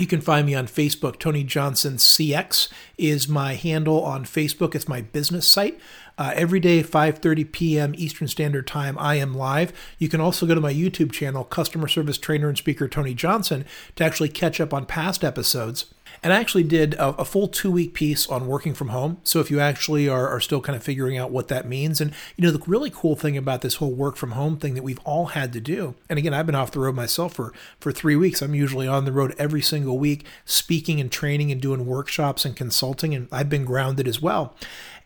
you 0.00 0.06
can 0.06 0.20
find 0.20 0.46
me 0.46 0.54
on 0.54 0.66
Facebook. 0.66 1.18
Tony 1.18 1.42
Johnson 1.42 1.96
CX 1.96 2.68
is 2.96 3.28
my 3.28 3.54
handle 3.54 4.02
on 4.04 4.24
Facebook. 4.24 4.74
It's 4.74 4.88
my 4.88 5.00
business 5.00 5.46
site. 5.48 5.78
Uh, 6.16 6.32
every 6.34 6.60
day, 6.60 6.82
5:30 6.82 7.52
p.m. 7.52 7.94
Eastern 7.96 8.26
Standard 8.28 8.66
Time, 8.66 8.98
I 8.98 9.16
am 9.16 9.34
live. 9.34 9.72
You 9.98 10.08
can 10.08 10.20
also 10.20 10.46
go 10.46 10.54
to 10.54 10.60
my 10.60 10.72
YouTube 10.72 11.12
channel, 11.12 11.44
Customer 11.44 11.86
Service 11.86 12.18
Trainer 12.18 12.48
and 12.48 12.58
Speaker 12.58 12.88
Tony 12.88 13.14
Johnson, 13.14 13.64
to 13.96 14.04
actually 14.04 14.28
catch 14.28 14.60
up 14.60 14.74
on 14.74 14.84
past 14.84 15.24
episodes. 15.24 15.86
And 16.22 16.32
I 16.32 16.40
actually 16.40 16.64
did 16.64 16.94
a, 16.94 17.08
a 17.16 17.24
full 17.24 17.48
two 17.48 17.70
week 17.70 17.94
piece 17.94 18.28
on 18.28 18.46
working 18.46 18.74
from 18.74 18.88
home. 18.88 19.18
So 19.24 19.40
if 19.40 19.50
you 19.50 19.60
actually 19.60 20.08
are, 20.08 20.28
are 20.28 20.40
still 20.40 20.60
kind 20.60 20.76
of 20.76 20.82
figuring 20.82 21.16
out 21.16 21.30
what 21.30 21.48
that 21.48 21.68
means, 21.68 22.00
and 22.00 22.12
you 22.36 22.44
know, 22.44 22.50
the 22.50 22.62
really 22.66 22.90
cool 22.90 23.16
thing 23.16 23.36
about 23.36 23.62
this 23.62 23.76
whole 23.76 23.92
work 23.92 24.16
from 24.16 24.32
home 24.32 24.56
thing 24.56 24.74
that 24.74 24.82
we've 24.82 25.00
all 25.04 25.26
had 25.26 25.52
to 25.52 25.60
do, 25.60 25.94
and 26.08 26.18
again, 26.18 26.34
I've 26.34 26.46
been 26.46 26.54
off 26.54 26.72
the 26.72 26.80
road 26.80 26.94
myself 26.94 27.34
for, 27.34 27.52
for 27.80 27.92
three 27.92 28.16
weeks. 28.16 28.42
I'm 28.42 28.54
usually 28.54 28.88
on 28.88 29.04
the 29.04 29.12
road 29.12 29.34
every 29.38 29.62
single 29.62 29.98
week, 29.98 30.26
speaking 30.44 31.00
and 31.00 31.10
training 31.10 31.52
and 31.52 31.60
doing 31.60 31.86
workshops 31.86 32.44
and 32.44 32.56
consulting, 32.56 33.14
and 33.14 33.28
I've 33.30 33.48
been 33.48 33.64
grounded 33.64 34.08
as 34.08 34.20
well. 34.20 34.54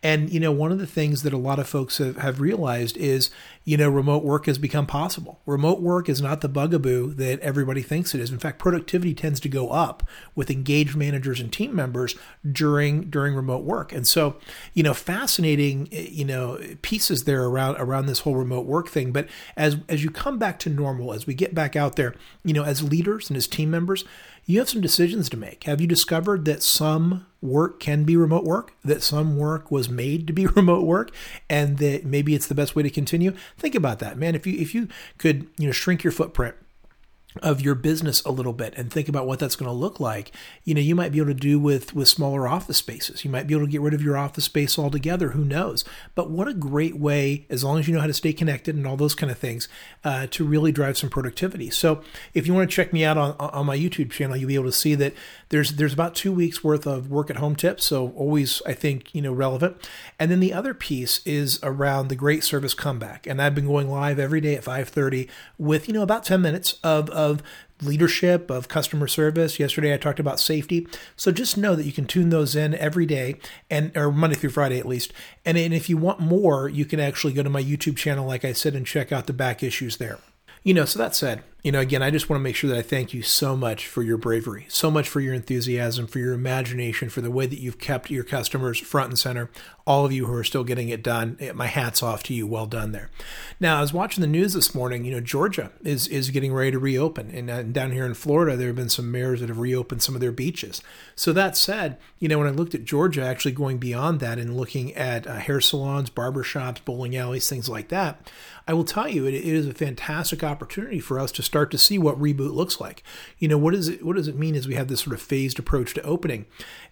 And, 0.03 0.29
you 0.33 0.39
know, 0.41 0.51
one 0.51 0.73
of 0.73 0.79
the 0.79 0.87
things 0.87 1.23
that 1.23 1.31
a 1.31 1.37
lot 1.37 1.59
of 1.59 1.67
folks 1.67 1.97
have, 1.97 2.17
have 2.17 2.41
realized 2.41 2.97
is, 2.97 3.29
you 3.65 3.77
know, 3.77 3.89
remote 3.89 4.23
work 4.23 4.45
has 4.47 4.57
become 4.57 4.85
possible. 4.85 5.39
Remote 5.45 5.81
work 5.81 6.09
is 6.09 6.21
not 6.21 6.41
the 6.41 6.49
bugaboo 6.49 7.13
that 7.13 7.39
everybody 7.39 7.81
thinks 7.81 8.13
it 8.13 8.19
is. 8.19 8.29
In 8.29 8.39
fact, 8.39 8.59
productivity 8.59 9.13
tends 9.13 9.39
to 9.39 9.49
go 9.49 9.69
up 9.69 10.03
with 10.35 10.51
engaged 10.51 10.97
managers 10.97 11.39
and 11.39 11.51
team 11.51 11.73
members 11.73 12.15
during 12.49 13.09
during 13.09 13.35
remote 13.35 13.63
work. 13.63 13.93
And 13.93 14.05
so, 14.05 14.35
you 14.73 14.83
know, 14.83 14.93
fascinating, 14.93 15.87
eh, 15.93 16.07
you 16.11 16.25
know, 16.25 16.59
pieces 16.81 17.23
there 17.23 17.45
around 17.45 17.77
around 17.77 18.07
this 18.07 18.19
whole 18.19 18.35
remote 18.35 18.65
work 18.65 18.89
thing. 18.89 19.13
But 19.13 19.29
as 19.55 19.77
as 19.87 20.03
you 20.03 20.11
come 20.11 20.37
back 20.37 20.59
to 20.59 20.69
normal, 20.69 21.13
as 21.13 21.25
we 21.25 21.33
get 21.33 21.55
back 21.55 21.77
out 21.77 21.95
there, 21.95 22.15
you 22.43 22.53
know, 22.53 22.63
as 22.63 22.83
leaders 22.83 23.29
and 23.29 23.37
as 23.37 23.47
team 23.47 23.71
members, 23.71 24.03
you 24.45 24.59
have 24.59 24.69
some 24.69 24.81
decisions 24.81 25.29
to 25.29 25.37
make. 25.37 25.63
Have 25.63 25.79
you 25.79 25.87
discovered 25.87 26.43
that 26.45 26.63
some 26.63 27.25
work 27.41 27.79
can 27.79 28.03
be 28.03 28.17
remote 28.17 28.43
work, 28.43 28.73
that 28.83 29.01
some 29.01 29.37
work 29.37 29.71
was 29.71 29.89
made 29.89 30.27
to 30.27 30.33
be 30.33 30.47
remote 30.55 30.85
work, 30.85 31.11
and 31.49 31.77
that 31.77 32.05
maybe 32.05 32.35
it's 32.35 32.47
the 32.47 32.55
best 32.55 32.75
way 32.75 32.83
to 32.83 32.89
continue? 32.89 33.33
Think 33.57 33.75
about 33.75 33.99
that, 33.99 34.17
man. 34.17 34.35
If 34.35 34.47
you 34.47 34.59
if 34.59 34.73
you 34.73 34.87
could, 35.17 35.47
you 35.57 35.67
know, 35.67 35.71
shrink 35.71 36.03
your 36.03 36.11
footprint 36.11 36.55
of 37.41 37.61
your 37.61 37.75
business 37.75 38.23
a 38.23 38.31
little 38.31 38.53
bit 38.53 38.73
and 38.77 38.91
think 38.91 39.09
about 39.09 39.27
what 39.27 39.39
that's 39.39 39.55
going 39.55 39.69
to 39.69 39.73
look 39.73 39.99
like. 39.99 40.31
You 40.63 40.73
know 40.73 40.81
you 40.81 40.95
might 40.95 41.11
be 41.11 41.19
able 41.19 41.29
to 41.29 41.33
do 41.33 41.59
with 41.59 41.95
with 41.95 42.07
smaller 42.07 42.47
office 42.47 42.77
spaces. 42.77 43.25
You 43.25 43.31
might 43.31 43.47
be 43.47 43.53
able 43.53 43.65
to 43.65 43.71
get 43.71 43.81
rid 43.81 43.93
of 43.93 44.01
your 44.01 44.17
office 44.17 44.45
space 44.45 44.77
altogether. 44.77 45.29
Who 45.29 45.45
knows? 45.45 45.83
But 46.15 46.29
what 46.29 46.47
a 46.47 46.53
great 46.53 46.97
way 46.97 47.45
as 47.49 47.63
long 47.63 47.79
as 47.79 47.87
you 47.87 47.93
know 47.93 48.01
how 48.01 48.07
to 48.07 48.13
stay 48.13 48.33
connected 48.33 48.75
and 48.75 48.85
all 48.85 48.97
those 48.97 49.15
kind 49.15 49.31
of 49.31 49.37
things 49.37 49.67
uh, 50.03 50.27
to 50.31 50.45
really 50.45 50.71
drive 50.71 50.97
some 50.97 51.09
productivity. 51.09 51.69
So 51.69 52.01
if 52.33 52.47
you 52.47 52.53
want 52.53 52.69
to 52.69 52.75
check 52.75 52.93
me 52.93 53.03
out 53.03 53.17
on 53.17 53.35
on 53.39 53.65
my 53.65 53.77
youtube 53.77 54.11
channel 54.11 54.37
you'll 54.37 54.47
be 54.47 54.55
able 54.55 54.65
to 54.65 54.71
see 54.71 54.95
that 54.95 55.13
there's 55.49 55.73
there's 55.73 55.93
about 55.93 56.15
two 56.15 56.31
weeks 56.31 56.63
worth 56.63 56.85
of 56.85 57.09
work 57.09 57.29
at 57.29 57.37
home 57.37 57.55
tips 57.55 57.85
so 57.85 58.09
always 58.11 58.61
i 58.65 58.73
think 58.73 59.13
you 59.13 59.21
know 59.21 59.33
relevant. 59.33 59.77
And 60.19 60.29
then 60.29 60.39
the 60.39 60.53
other 60.53 60.73
piece 60.73 61.21
is 61.25 61.59
around 61.63 62.07
the 62.07 62.15
great 62.15 62.43
service 62.43 62.73
comeback. 62.73 63.25
And 63.27 63.41
i've 63.41 63.55
been 63.55 63.67
going 63.67 63.89
live 63.89 64.19
every 64.19 64.41
day 64.41 64.55
at 64.55 64.63
5.30 64.63 65.29
with 65.57 65.87
you 65.87 65.93
know 65.93 66.01
about 66.01 66.23
10 66.23 66.41
minutes 66.41 66.79
of 66.83 67.09
of 67.09 67.22
leadership, 67.81 68.49
of 68.49 68.67
customer 68.67 69.07
service. 69.07 69.59
Yesterday 69.59 69.93
I 69.93 69.97
talked 69.97 70.19
about 70.19 70.39
safety. 70.39 70.87
So 71.15 71.31
just 71.31 71.57
know 71.57 71.75
that 71.75 71.85
you 71.85 71.91
can 71.91 72.05
tune 72.05 72.29
those 72.29 72.55
in 72.55 72.73
every 72.75 73.05
day 73.05 73.35
and 73.69 73.95
or 73.95 74.11
Monday 74.11 74.35
through 74.35 74.51
Friday 74.51 74.79
at 74.79 74.87
least. 74.87 75.13
And, 75.45 75.57
and 75.57 75.73
if 75.73 75.89
you 75.89 75.97
want 75.97 76.19
more, 76.19 76.69
you 76.69 76.85
can 76.85 76.99
actually 76.99 77.33
go 77.33 77.43
to 77.43 77.49
my 77.49 77.63
YouTube 77.63 77.97
channel, 77.97 78.25
like 78.25 78.45
I 78.45 78.53
said, 78.53 78.75
and 78.75 78.85
check 78.85 79.11
out 79.11 79.27
the 79.27 79.33
back 79.33 79.63
issues 79.63 79.97
there. 79.97 80.19
You 80.63 80.73
know, 80.73 80.85
so 80.85 80.99
that 80.99 81.15
said, 81.15 81.43
you 81.63 81.71
know, 81.71 81.79
again, 81.79 82.03
I 82.03 82.11
just 82.11 82.29
want 82.29 82.41
to 82.41 82.43
make 82.43 82.57
sure 82.57 82.69
that 82.69 82.77
I 82.77 82.81
thank 82.81 83.13
you 83.13 83.21
so 83.21 83.55
much 83.55 83.87
for 83.87 84.03
your 84.03 84.17
bravery, 84.17 84.65
so 84.67 84.91
much 84.91 85.07
for 85.07 85.21
your 85.21 85.33
enthusiasm, 85.33 86.07
for 86.07 86.19
your 86.19 86.33
imagination, 86.33 87.07
for 87.07 87.21
the 87.21 87.31
way 87.31 87.45
that 87.45 87.59
you've 87.59 87.79
kept 87.79 88.11
your 88.11 88.25
customers 88.25 88.77
front 88.79 89.09
and 89.09 89.19
center. 89.19 89.49
All 89.87 90.05
of 90.05 90.11
you 90.11 90.25
who 90.25 90.33
are 90.33 90.43
still 90.43 90.65
getting 90.65 90.89
it 90.89 91.01
done, 91.01 91.37
eh, 91.39 91.53
my 91.53 91.67
hat's 91.67 92.03
off 92.03 92.21
to 92.23 92.33
you. 92.33 92.45
Well 92.45 92.65
done 92.65 92.91
there. 92.91 93.11
Now, 93.61 93.77
I 93.77 93.81
was 93.81 93.93
watching 93.93 94.19
the 94.19 94.27
news 94.27 94.53
this 94.53 94.75
morning. 94.75 95.05
You 95.05 95.13
know, 95.13 95.19
Georgia 95.21 95.71
is 95.83 96.07
is 96.09 96.31
getting 96.31 96.53
ready 96.53 96.71
to 96.71 96.79
reopen, 96.79 97.31
and 97.31 97.49
uh, 97.49 97.63
down 97.63 97.91
here 97.91 98.05
in 98.05 98.13
Florida, 98.13 98.57
there 98.57 98.67
have 98.67 98.75
been 98.75 98.89
some 98.89 99.09
mayors 99.09 99.39
that 99.39 99.49
have 99.49 99.59
reopened 99.59 100.03
some 100.03 100.15
of 100.15 100.21
their 100.21 100.31
beaches. 100.33 100.81
So 101.15 101.31
that 101.33 101.55
said, 101.55 101.97
you 102.19 102.27
know, 102.27 102.39
when 102.39 102.47
I 102.47 102.51
looked 102.51 102.75
at 102.75 102.83
Georgia, 102.83 103.23
actually 103.23 103.53
going 103.53 103.77
beyond 103.77 104.19
that 104.19 104.37
and 104.37 104.57
looking 104.57 104.93
at 104.95 105.27
uh, 105.27 105.35
hair 105.35 105.61
salons, 105.61 106.09
barber 106.09 106.43
shops, 106.43 106.81
bowling 106.83 107.15
alleys, 107.15 107.49
things 107.49 107.69
like 107.69 107.87
that, 107.89 108.29
I 108.67 108.73
will 108.73 108.85
tell 108.85 109.09
you, 109.09 109.25
it, 109.25 109.33
it 109.33 109.43
is 109.43 109.67
a 109.67 109.73
fantastic 109.73 110.43
opportunity 110.43 110.99
for 110.99 111.19
us 111.19 111.31
to 111.33 111.43
start 111.53 111.69
to 111.69 111.77
see 111.77 111.99
what 111.99 112.19
reboot 112.19 112.51
looks 112.51 112.81
like. 112.81 113.03
You 113.37 113.47
know, 113.47 113.59
what 113.59 113.75
does 113.75 113.87
it 113.87 114.03
what 114.03 114.15
does 114.15 114.27
it 114.27 114.35
mean 114.35 114.55
as 114.55 114.67
we 114.67 114.73
have 114.73 114.87
this 114.87 115.01
sort 115.01 115.13
of 115.13 115.21
phased 115.21 115.59
approach 115.59 115.93
to 115.93 116.01
opening, 116.01 116.47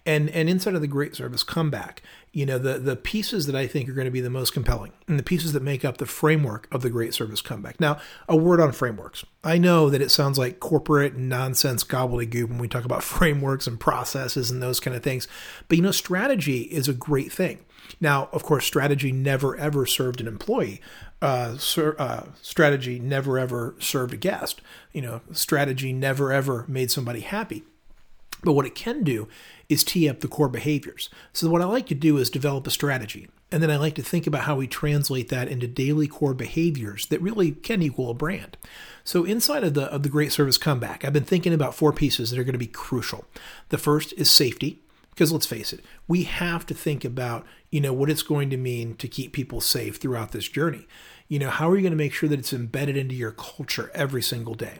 and 0.06 0.30
and 0.30 0.48
inside 0.48 0.76
of 0.76 0.80
the 0.80 0.86
Great 0.86 1.16
Service 1.16 1.42
comeback, 1.42 2.00
you 2.30 2.46
know, 2.46 2.58
the 2.58 2.78
the 2.78 2.94
pieces 2.94 3.46
that 3.46 3.56
I 3.56 3.66
think 3.66 3.88
are 3.88 3.92
going 3.92 4.04
to 4.04 4.12
be 4.12 4.20
the 4.20 4.30
most 4.30 4.52
compelling, 4.52 4.92
and 5.08 5.18
the 5.18 5.24
pieces 5.24 5.52
that 5.52 5.64
make 5.64 5.84
up 5.84 5.98
the 5.98 6.06
framework 6.06 6.68
of 6.70 6.82
the 6.82 6.90
Great 6.90 7.12
Service 7.12 7.42
comeback. 7.42 7.80
Now, 7.80 7.98
a 8.28 8.36
word 8.36 8.60
on 8.60 8.70
frameworks. 8.70 9.24
I 9.42 9.58
know 9.58 9.90
that 9.90 10.00
it 10.00 10.12
sounds 10.12 10.38
like 10.38 10.60
corporate 10.60 11.16
nonsense 11.16 11.82
gobbledygook 11.82 12.48
when 12.48 12.58
we 12.58 12.68
talk 12.68 12.84
about 12.84 13.02
frameworks 13.16 13.66
and 13.66 13.80
processes 13.80 14.48
and 14.48 14.62
those 14.62 14.78
kind 14.78 14.96
of 14.96 15.02
things, 15.02 15.26
but 15.66 15.76
you 15.76 15.82
know, 15.82 15.90
strategy 15.90 16.62
is 16.62 16.86
a 16.86 16.94
great 16.94 17.32
thing. 17.32 17.64
Now, 18.00 18.28
of 18.32 18.42
course, 18.42 18.64
strategy 18.64 19.12
never 19.12 19.56
ever 19.56 19.86
served 19.86 20.20
an 20.20 20.26
employee, 20.26 20.80
uh, 21.20 21.56
ser- 21.56 21.96
uh, 21.98 22.26
strategy 22.42 22.98
never 22.98 23.38
ever 23.38 23.74
served 23.78 24.12
a 24.12 24.16
guest. 24.16 24.60
You 24.92 25.02
know, 25.02 25.20
strategy 25.32 25.92
never 25.92 26.32
ever 26.32 26.64
made 26.68 26.90
somebody 26.90 27.20
happy. 27.20 27.62
But 28.44 28.54
what 28.54 28.66
it 28.66 28.74
can 28.74 29.04
do 29.04 29.28
is 29.68 29.84
tee 29.84 30.08
up 30.08 30.20
the 30.20 30.28
core 30.28 30.48
behaviors. 30.48 31.08
So 31.32 31.48
what 31.48 31.62
I 31.62 31.64
like 31.64 31.86
to 31.86 31.94
do 31.94 32.18
is 32.18 32.28
develop 32.28 32.66
a 32.66 32.70
strategy. 32.70 33.28
And 33.52 33.62
then 33.62 33.70
I 33.70 33.76
like 33.76 33.94
to 33.96 34.02
think 34.02 34.26
about 34.26 34.42
how 34.42 34.56
we 34.56 34.66
translate 34.66 35.28
that 35.28 35.46
into 35.46 35.68
daily 35.68 36.08
core 36.08 36.34
behaviors 36.34 37.06
that 37.06 37.20
really 37.20 37.52
can 37.52 37.82
equal 37.82 38.10
a 38.10 38.14
brand. 38.14 38.56
So 39.04 39.24
inside 39.24 39.62
of 39.62 39.74
the 39.74 39.84
of 39.84 40.02
the 40.02 40.08
great 40.08 40.32
service 40.32 40.58
comeback, 40.58 41.04
I've 41.04 41.12
been 41.12 41.24
thinking 41.24 41.52
about 41.52 41.74
four 41.74 41.92
pieces 41.92 42.30
that 42.30 42.38
are 42.38 42.44
going 42.44 42.54
to 42.54 42.58
be 42.58 42.66
crucial. 42.66 43.26
The 43.68 43.78
first 43.78 44.12
is 44.16 44.30
safety. 44.30 44.80
Because 45.12 45.30
let's 45.30 45.46
face 45.46 45.72
it, 45.72 45.84
we 46.08 46.24
have 46.24 46.64
to 46.66 46.74
think 46.74 47.04
about, 47.04 47.46
you 47.70 47.80
know, 47.80 47.92
what 47.92 48.10
it's 48.10 48.22
going 48.22 48.48
to 48.50 48.56
mean 48.56 48.94
to 48.96 49.06
keep 49.06 49.32
people 49.32 49.60
safe 49.60 49.96
throughout 49.96 50.32
this 50.32 50.48
journey. 50.48 50.86
You 51.28 51.38
know, 51.38 51.50
how 51.50 51.70
are 51.70 51.76
you 51.76 51.82
going 51.82 51.92
to 51.92 51.96
make 51.96 52.14
sure 52.14 52.28
that 52.30 52.38
it's 52.38 52.52
embedded 52.52 52.96
into 52.96 53.14
your 53.14 53.32
culture 53.32 53.90
every 53.94 54.22
single 54.22 54.54
day? 54.54 54.78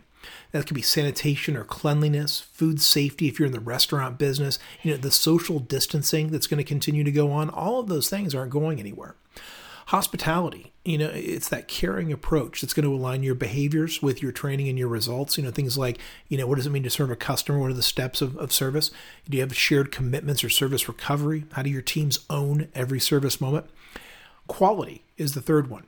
That 0.52 0.66
could 0.66 0.74
be 0.74 0.82
sanitation 0.82 1.56
or 1.56 1.64
cleanliness, 1.64 2.40
food 2.40 2.80
safety 2.80 3.28
if 3.28 3.38
you're 3.38 3.46
in 3.46 3.52
the 3.52 3.60
restaurant 3.60 4.18
business, 4.18 4.58
you 4.82 4.90
know, 4.90 4.96
the 4.96 5.10
social 5.10 5.58
distancing 5.58 6.28
that's 6.28 6.46
going 6.46 6.58
to 6.58 6.64
continue 6.64 7.04
to 7.04 7.12
go 7.12 7.30
on. 7.30 7.50
All 7.50 7.80
of 7.80 7.88
those 7.88 8.08
things 8.08 8.34
aren't 8.34 8.52
going 8.52 8.78
anywhere. 8.78 9.16
Hospitality, 9.86 10.72
you 10.84 10.98
know, 10.98 11.10
it's 11.12 11.48
that 11.48 11.68
caring 11.68 12.12
approach 12.12 12.60
that's 12.60 12.74
going 12.74 12.84
to 12.84 12.94
align 12.94 13.22
your 13.22 13.34
behaviors 13.34 14.02
with 14.02 14.22
your 14.22 14.32
training 14.32 14.68
and 14.68 14.78
your 14.78 14.88
results. 14.88 15.36
You 15.36 15.44
know, 15.44 15.50
things 15.50 15.78
like, 15.78 15.98
you 16.28 16.38
know, 16.38 16.46
what 16.46 16.56
does 16.56 16.66
it 16.66 16.70
mean 16.70 16.82
to 16.82 16.90
serve 16.90 17.10
a 17.10 17.16
customer? 17.16 17.58
What 17.58 17.70
are 17.70 17.74
the 17.74 17.82
steps 17.82 18.22
of, 18.22 18.36
of 18.36 18.52
service? 18.52 18.90
Do 19.28 19.36
you 19.36 19.42
have 19.42 19.56
shared 19.56 19.92
commitments 19.92 20.42
or 20.42 20.48
service 20.48 20.88
recovery? 20.88 21.44
How 21.52 21.62
do 21.62 21.70
your 21.70 21.82
teams 21.82 22.20
own 22.30 22.68
every 22.74 23.00
service 23.00 23.40
moment? 23.40 23.66
Quality 24.46 25.04
is 25.16 25.34
the 25.34 25.42
third 25.42 25.68
one 25.68 25.86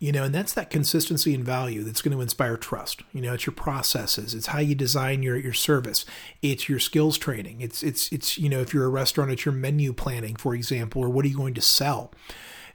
you 0.00 0.10
know 0.10 0.24
and 0.24 0.34
that's 0.34 0.54
that 0.54 0.70
consistency 0.70 1.34
and 1.34 1.44
value 1.44 1.84
that's 1.84 2.02
going 2.02 2.16
to 2.16 2.22
inspire 2.22 2.56
trust 2.56 3.02
you 3.12 3.20
know 3.20 3.34
it's 3.34 3.46
your 3.46 3.54
processes 3.54 4.34
it's 4.34 4.46
how 4.46 4.58
you 4.58 4.74
design 4.74 5.22
your 5.22 5.36
your 5.36 5.52
service 5.52 6.04
it's 6.42 6.68
your 6.68 6.80
skills 6.80 7.16
training 7.16 7.60
it's 7.60 7.82
it's 7.82 8.10
it's 8.10 8.36
you 8.36 8.48
know 8.48 8.60
if 8.60 8.74
you're 8.74 8.86
a 8.86 8.88
restaurant 8.88 9.30
it's 9.30 9.44
your 9.44 9.54
menu 9.54 9.92
planning 9.92 10.34
for 10.34 10.54
example 10.54 11.02
or 11.02 11.08
what 11.08 11.24
are 11.24 11.28
you 11.28 11.36
going 11.36 11.54
to 11.54 11.60
sell 11.60 12.10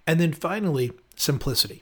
and 0.08 0.20
then 0.20 0.34
finally 0.34 0.92
simplicity 1.16 1.82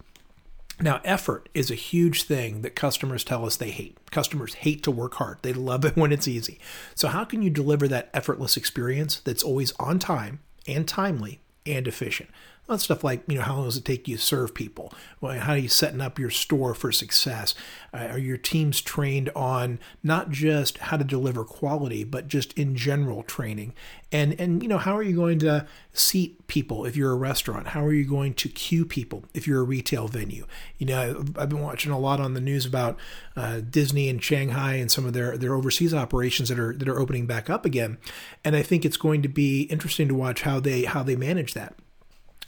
now, 0.82 1.02
effort 1.06 1.50
is 1.54 1.70
a 1.70 1.76
huge 1.76 2.24
thing 2.24 2.62
that 2.62 2.76
customers 2.76 3.24
tell 3.24 3.46
us 3.46 3.56
they 3.56 3.70
hate. 3.70 3.98
Customers 4.10 4.56
hate 4.56 4.82
to 4.84 4.92
work 4.92 5.14
hard. 5.16 5.38
They 5.42 5.54
love 5.54 5.86
it 5.86 5.96
when 5.96 6.12
it's 6.12 6.28
easy. 6.28 6.60
So, 6.96 7.08
how 7.08 7.24
can 7.26 7.42
you 7.42 7.50
deliver 7.50 7.88
that 7.88 8.10
effortless 8.14 8.58
experience 8.58 9.20
that's 9.20 9.44
always 9.44 9.72
on 9.80 10.00
time 10.00 10.40
and 10.68 10.88
timely 10.88 11.40
and 11.66 11.88
efficient? 11.88 12.30
Well, 12.66 12.78
stuff 12.78 13.04
like, 13.04 13.24
you 13.28 13.36
know, 13.36 13.42
how 13.42 13.56
long 13.56 13.66
does 13.66 13.76
it 13.76 13.84
take 13.84 14.08
you 14.08 14.16
to 14.16 14.22
serve 14.22 14.54
people? 14.54 14.94
Well, 15.20 15.38
how 15.38 15.52
are 15.52 15.58
you 15.58 15.68
setting 15.68 16.00
up 16.00 16.18
your 16.18 16.30
store 16.30 16.74
for 16.74 16.94
success? 16.94 17.54
Uh, 17.94 18.08
are 18.12 18.18
your 18.18 18.38
teams 18.38 18.80
trained 18.80 19.30
on 19.36 19.80
not 20.02 20.30
just 20.30 20.78
how 20.78 20.96
to 20.96 21.04
deliver 21.04 21.44
quality, 21.44 22.06
but 22.06 22.30
just 22.30 22.54
in 22.54 22.78
general 22.78 23.22
training? 23.24 23.74
And, 24.14 24.40
and 24.40 24.64
you 24.64 24.70
know, 24.70 24.78
how 24.78 24.96
are 24.96 25.04
you 25.04 25.14
going 25.14 25.40
to 25.40 25.68
seat 25.92 26.48
people 26.48 26.86
if 26.86 26.96
you're 26.96 27.12
a 27.12 27.18
restaurant? 27.18 27.68
How 27.68 27.84
are 27.84 27.92
you 27.92 28.06
going 28.06 28.34
to 28.36 28.48
queue 28.48 28.86
people 28.86 29.26
if 29.34 29.46
you're 29.46 29.60
a 29.60 29.66
retail 29.66 30.08
venue? 30.08 30.46
You 30.78 30.86
know, 30.86 31.26
I've 31.36 31.50
been 31.50 31.62
watching 31.62 31.92
a 31.92 32.00
lot 32.00 32.22
on 32.22 32.34
the 32.34 32.40
news 32.40 32.66
about 32.66 32.98
uh, 33.36 33.60
Disney 33.60 34.08
and 34.08 34.24
Shanghai 34.24 34.76
and 34.76 34.90
some 34.90 35.06
of 35.06 35.12
their, 35.12 35.38
their 35.38 35.54
overseas 35.54 35.94
operations 35.94 36.48
that 36.48 36.60
are 36.60 36.74
that 36.74 36.88
are 36.88 37.00
opening 37.00 37.26
back 37.26 37.50
up 37.50 37.66
again. 37.66 37.98
And 38.46 38.56
I 38.56 38.62
think 38.62 38.86
it's 38.86 38.96
going 38.96 39.22
to 39.24 39.30
be 39.30 39.64
interesting 39.64 40.08
to 40.08 40.16
watch 40.16 40.44
how 40.44 40.62
they 40.62 40.86
how 40.86 41.04
they 41.04 41.18
manage 41.18 41.54
that 41.56 41.76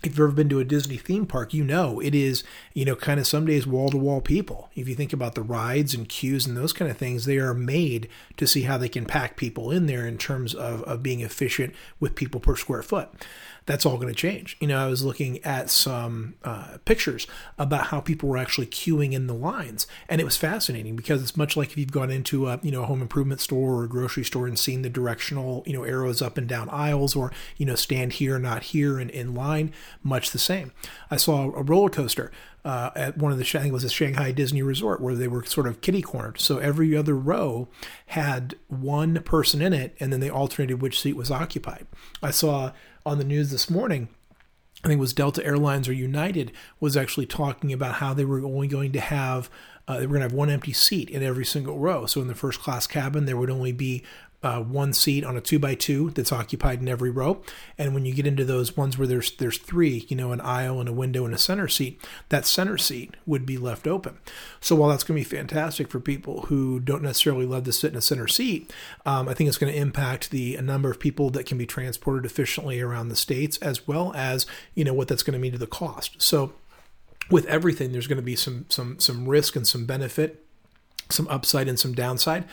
if 0.05 0.13
you've 0.13 0.27
ever 0.27 0.31
been 0.31 0.49
to 0.49 0.59
a 0.59 0.65
Disney 0.65 0.97
theme 0.97 1.25
park, 1.25 1.53
you 1.53 1.63
know 1.63 1.99
it 1.99 2.13
is, 2.13 2.43
you 2.73 2.85
know, 2.85 2.95
kind 2.95 3.19
of 3.19 3.27
some 3.27 3.45
days 3.45 3.65
wall 3.65 3.89
to 3.89 3.97
wall 3.97 4.21
people. 4.21 4.69
If 4.75 4.87
you 4.87 4.95
think 4.95 5.13
about 5.13 5.35
the 5.35 5.41
rides 5.41 5.93
and 5.93 6.07
queues 6.07 6.45
and 6.45 6.55
those 6.55 6.73
kind 6.73 6.89
of 6.89 6.97
things, 6.97 7.25
they 7.25 7.37
are 7.37 7.53
made 7.53 8.07
to 8.37 8.47
see 8.47 8.63
how 8.63 8.77
they 8.77 8.89
can 8.89 9.05
pack 9.05 9.35
people 9.35 9.71
in 9.71 9.85
there 9.87 10.07
in 10.07 10.17
terms 10.17 10.53
of, 10.53 10.83
of 10.83 11.01
being 11.01 11.21
efficient 11.21 11.73
with 11.99 12.15
people 12.15 12.39
per 12.39 12.55
square 12.55 12.83
foot 12.83 13.09
that's 13.65 13.85
all 13.85 13.97
going 13.97 14.13
to 14.13 14.13
change. 14.13 14.57
You 14.59 14.67
know, 14.67 14.77
I 14.77 14.87
was 14.87 15.03
looking 15.03 15.43
at 15.43 15.69
some 15.69 16.35
uh, 16.43 16.77
pictures 16.85 17.25
about 17.57 17.87
how 17.87 17.99
people 17.99 18.29
were 18.29 18.37
actually 18.37 18.67
queuing 18.67 19.13
in 19.13 19.27
the 19.27 19.33
lines, 19.33 19.87
and 20.07 20.21
it 20.21 20.23
was 20.23 20.37
fascinating 20.37 20.95
because 20.95 21.21
it's 21.21 21.35
much 21.35 21.57
like 21.57 21.71
if 21.71 21.77
you've 21.77 21.91
gone 21.91 22.11
into 22.11 22.47
a 22.47 22.59
you 22.61 22.71
know 22.71 22.83
a 22.83 22.85
home 22.85 23.01
improvement 23.01 23.41
store 23.41 23.75
or 23.75 23.83
a 23.83 23.89
grocery 23.89 24.23
store 24.23 24.47
and 24.47 24.59
seen 24.59 24.81
the 24.83 24.89
directional 24.89 25.63
you 25.65 25.73
know 25.73 25.83
arrows 25.83 26.21
up 26.21 26.37
and 26.37 26.47
down 26.47 26.69
aisles, 26.69 27.15
or 27.15 27.31
you 27.57 27.65
know 27.65 27.75
stand 27.75 28.13
here, 28.13 28.37
not 28.37 28.63
here, 28.63 28.99
and 28.99 29.09
in 29.09 29.33
line. 29.33 29.73
Much 30.03 30.31
the 30.31 30.39
same. 30.39 30.71
I 31.09 31.17
saw 31.17 31.51
a 31.51 31.63
roller 31.63 31.89
coaster. 31.89 32.31
Uh, 32.63 32.89
at 32.95 33.15
one 33.15 33.31
of 33.31 33.37
the 33.37 33.43
I 33.43 33.61
think 33.61 33.67
it 33.67 33.73
was 33.73 33.83
a 33.83 33.89
Shanghai 33.89 34.31
Disney 34.31 34.63
Resort 34.63 34.99
where 34.99 35.13
they 35.13 35.27
were 35.27 35.43
sort 35.45 35.67
of 35.67 35.81
kitty 35.81 36.01
cornered. 36.01 36.39
So 36.39 36.57
every 36.57 36.97
other 36.97 37.15
row 37.15 37.67
had 38.07 38.55
one 38.69 39.21
person 39.21 39.61
in 39.61 39.71
it, 39.71 39.95
and 39.99 40.11
then 40.11 40.19
they 40.19 40.31
alternated 40.31 40.81
which 40.81 40.99
seat 40.99 41.15
was 41.15 41.29
occupied. 41.29 41.85
I 42.23 42.31
saw 42.31 42.71
on 43.05 43.17
the 43.17 43.23
news 43.23 43.51
this 43.51 43.69
morning 43.69 44.09
I 44.83 44.87
think 44.87 44.99
it 44.99 45.01
was 45.01 45.13
Delta 45.13 45.43
Airlines 45.43 45.87
or 45.87 45.93
United 45.93 46.51
was 46.79 46.95
actually 46.95 47.25
talking 47.25 47.73
about 47.73 47.95
how 47.95 48.13
they 48.13 48.23
were 48.23 48.45
only 48.45 48.67
going 48.67 48.91
to 48.91 48.99
have 48.99 49.49
uh, 49.87 49.99
they 49.99 50.07
were 50.07 50.13
going 50.13 50.21
to 50.21 50.29
have 50.29 50.33
one 50.33 50.49
empty 50.49 50.73
seat 50.73 51.09
in 51.09 51.21
every 51.21 51.45
single 51.45 51.77
row. 51.77 52.07
So 52.07 52.19
in 52.19 52.27
the 52.27 52.35
first 52.35 52.59
class 52.59 52.87
cabin, 52.87 53.25
there 53.25 53.37
would 53.37 53.51
only 53.51 53.71
be 53.71 54.03
uh, 54.45 54.61
one 54.61 54.93
seat 54.93 55.25
on 55.25 55.35
a 55.35 55.41
two 55.41 55.57
by 55.57 55.73
two 55.73 56.11
that's 56.11 56.31
occupied 56.31 56.79
in 56.79 56.87
every 56.87 57.09
row. 57.09 57.41
And 57.79 57.95
when 57.95 58.05
you 58.05 58.13
get 58.13 58.27
into 58.27 58.45
those 58.45 58.77
ones 58.77 58.95
where 58.95 59.07
there's 59.07 59.31
there's 59.37 59.57
three, 59.57 60.05
you 60.07 60.15
know, 60.15 60.31
an 60.31 60.39
aisle 60.39 60.79
and 60.79 60.87
a 60.87 60.93
window 60.93 61.25
and 61.25 61.33
a 61.33 61.37
center 61.39 61.67
seat, 61.67 61.99
that 62.29 62.45
center 62.45 62.77
seat 62.77 63.15
would 63.25 63.47
be 63.47 63.57
left 63.57 63.87
open. 63.87 64.19
So 64.61 64.75
while 64.75 64.89
that's 64.89 65.03
going 65.03 65.21
to 65.21 65.27
be 65.27 65.35
fantastic 65.37 65.89
for 65.89 65.99
people 65.99 66.43
who 66.43 66.79
don't 66.79 67.01
necessarily 67.01 67.47
love 67.47 67.63
to 67.63 67.73
sit 67.73 67.91
in 67.91 67.97
a 67.97 68.01
center 68.01 68.27
seat, 68.27 68.71
um, 69.03 69.27
I 69.27 69.33
think 69.33 69.47
it's 69.47 69.57
going 69.57 69.73
to 69.73 69.79
impact 69.79 70.29
the 70.29 70.57
number 70.61 70.91
of 70.91 70.99
people 70.99 71.31
that 71.31 71.47
can 71.47 71.57
be 71.57 71.65
transported 71.65 72.23
efficiently 72.23 72.79
around 72.79 73.09
the 73.09 73.15
states, 73.15 73.57
as 73.57 73.87
well 73.87 74.13
as 74.15 74.45
you 74.75 74.83
know 74.83 74.93
what 74.93 75.07
that's 75.07 75.23
going 75.23 75.33
to 75.33 75.39
mean 75.39 75.53
to 75.53 75.57
the 75.57 75.65
cost. 75.65 76.21
So 76.21 76.53
with 77.31 77.47
everything, 77.47 77.93
there's 77.93 78.07
going 78.07 78.17
to 78.17 78.21
be 78.21 78.35
some 78.35 78.67
some 78.69 78.99
some 78.99 79.27
risk 79.27 79.55
and 79.55 79.67
some 79.67 79.87
benefit 79.87 80.45
some 81.09 81.27
upside 81.27 81.67
and 81.67 81.79
some 81.79 81.93
downside. 81.93 82.45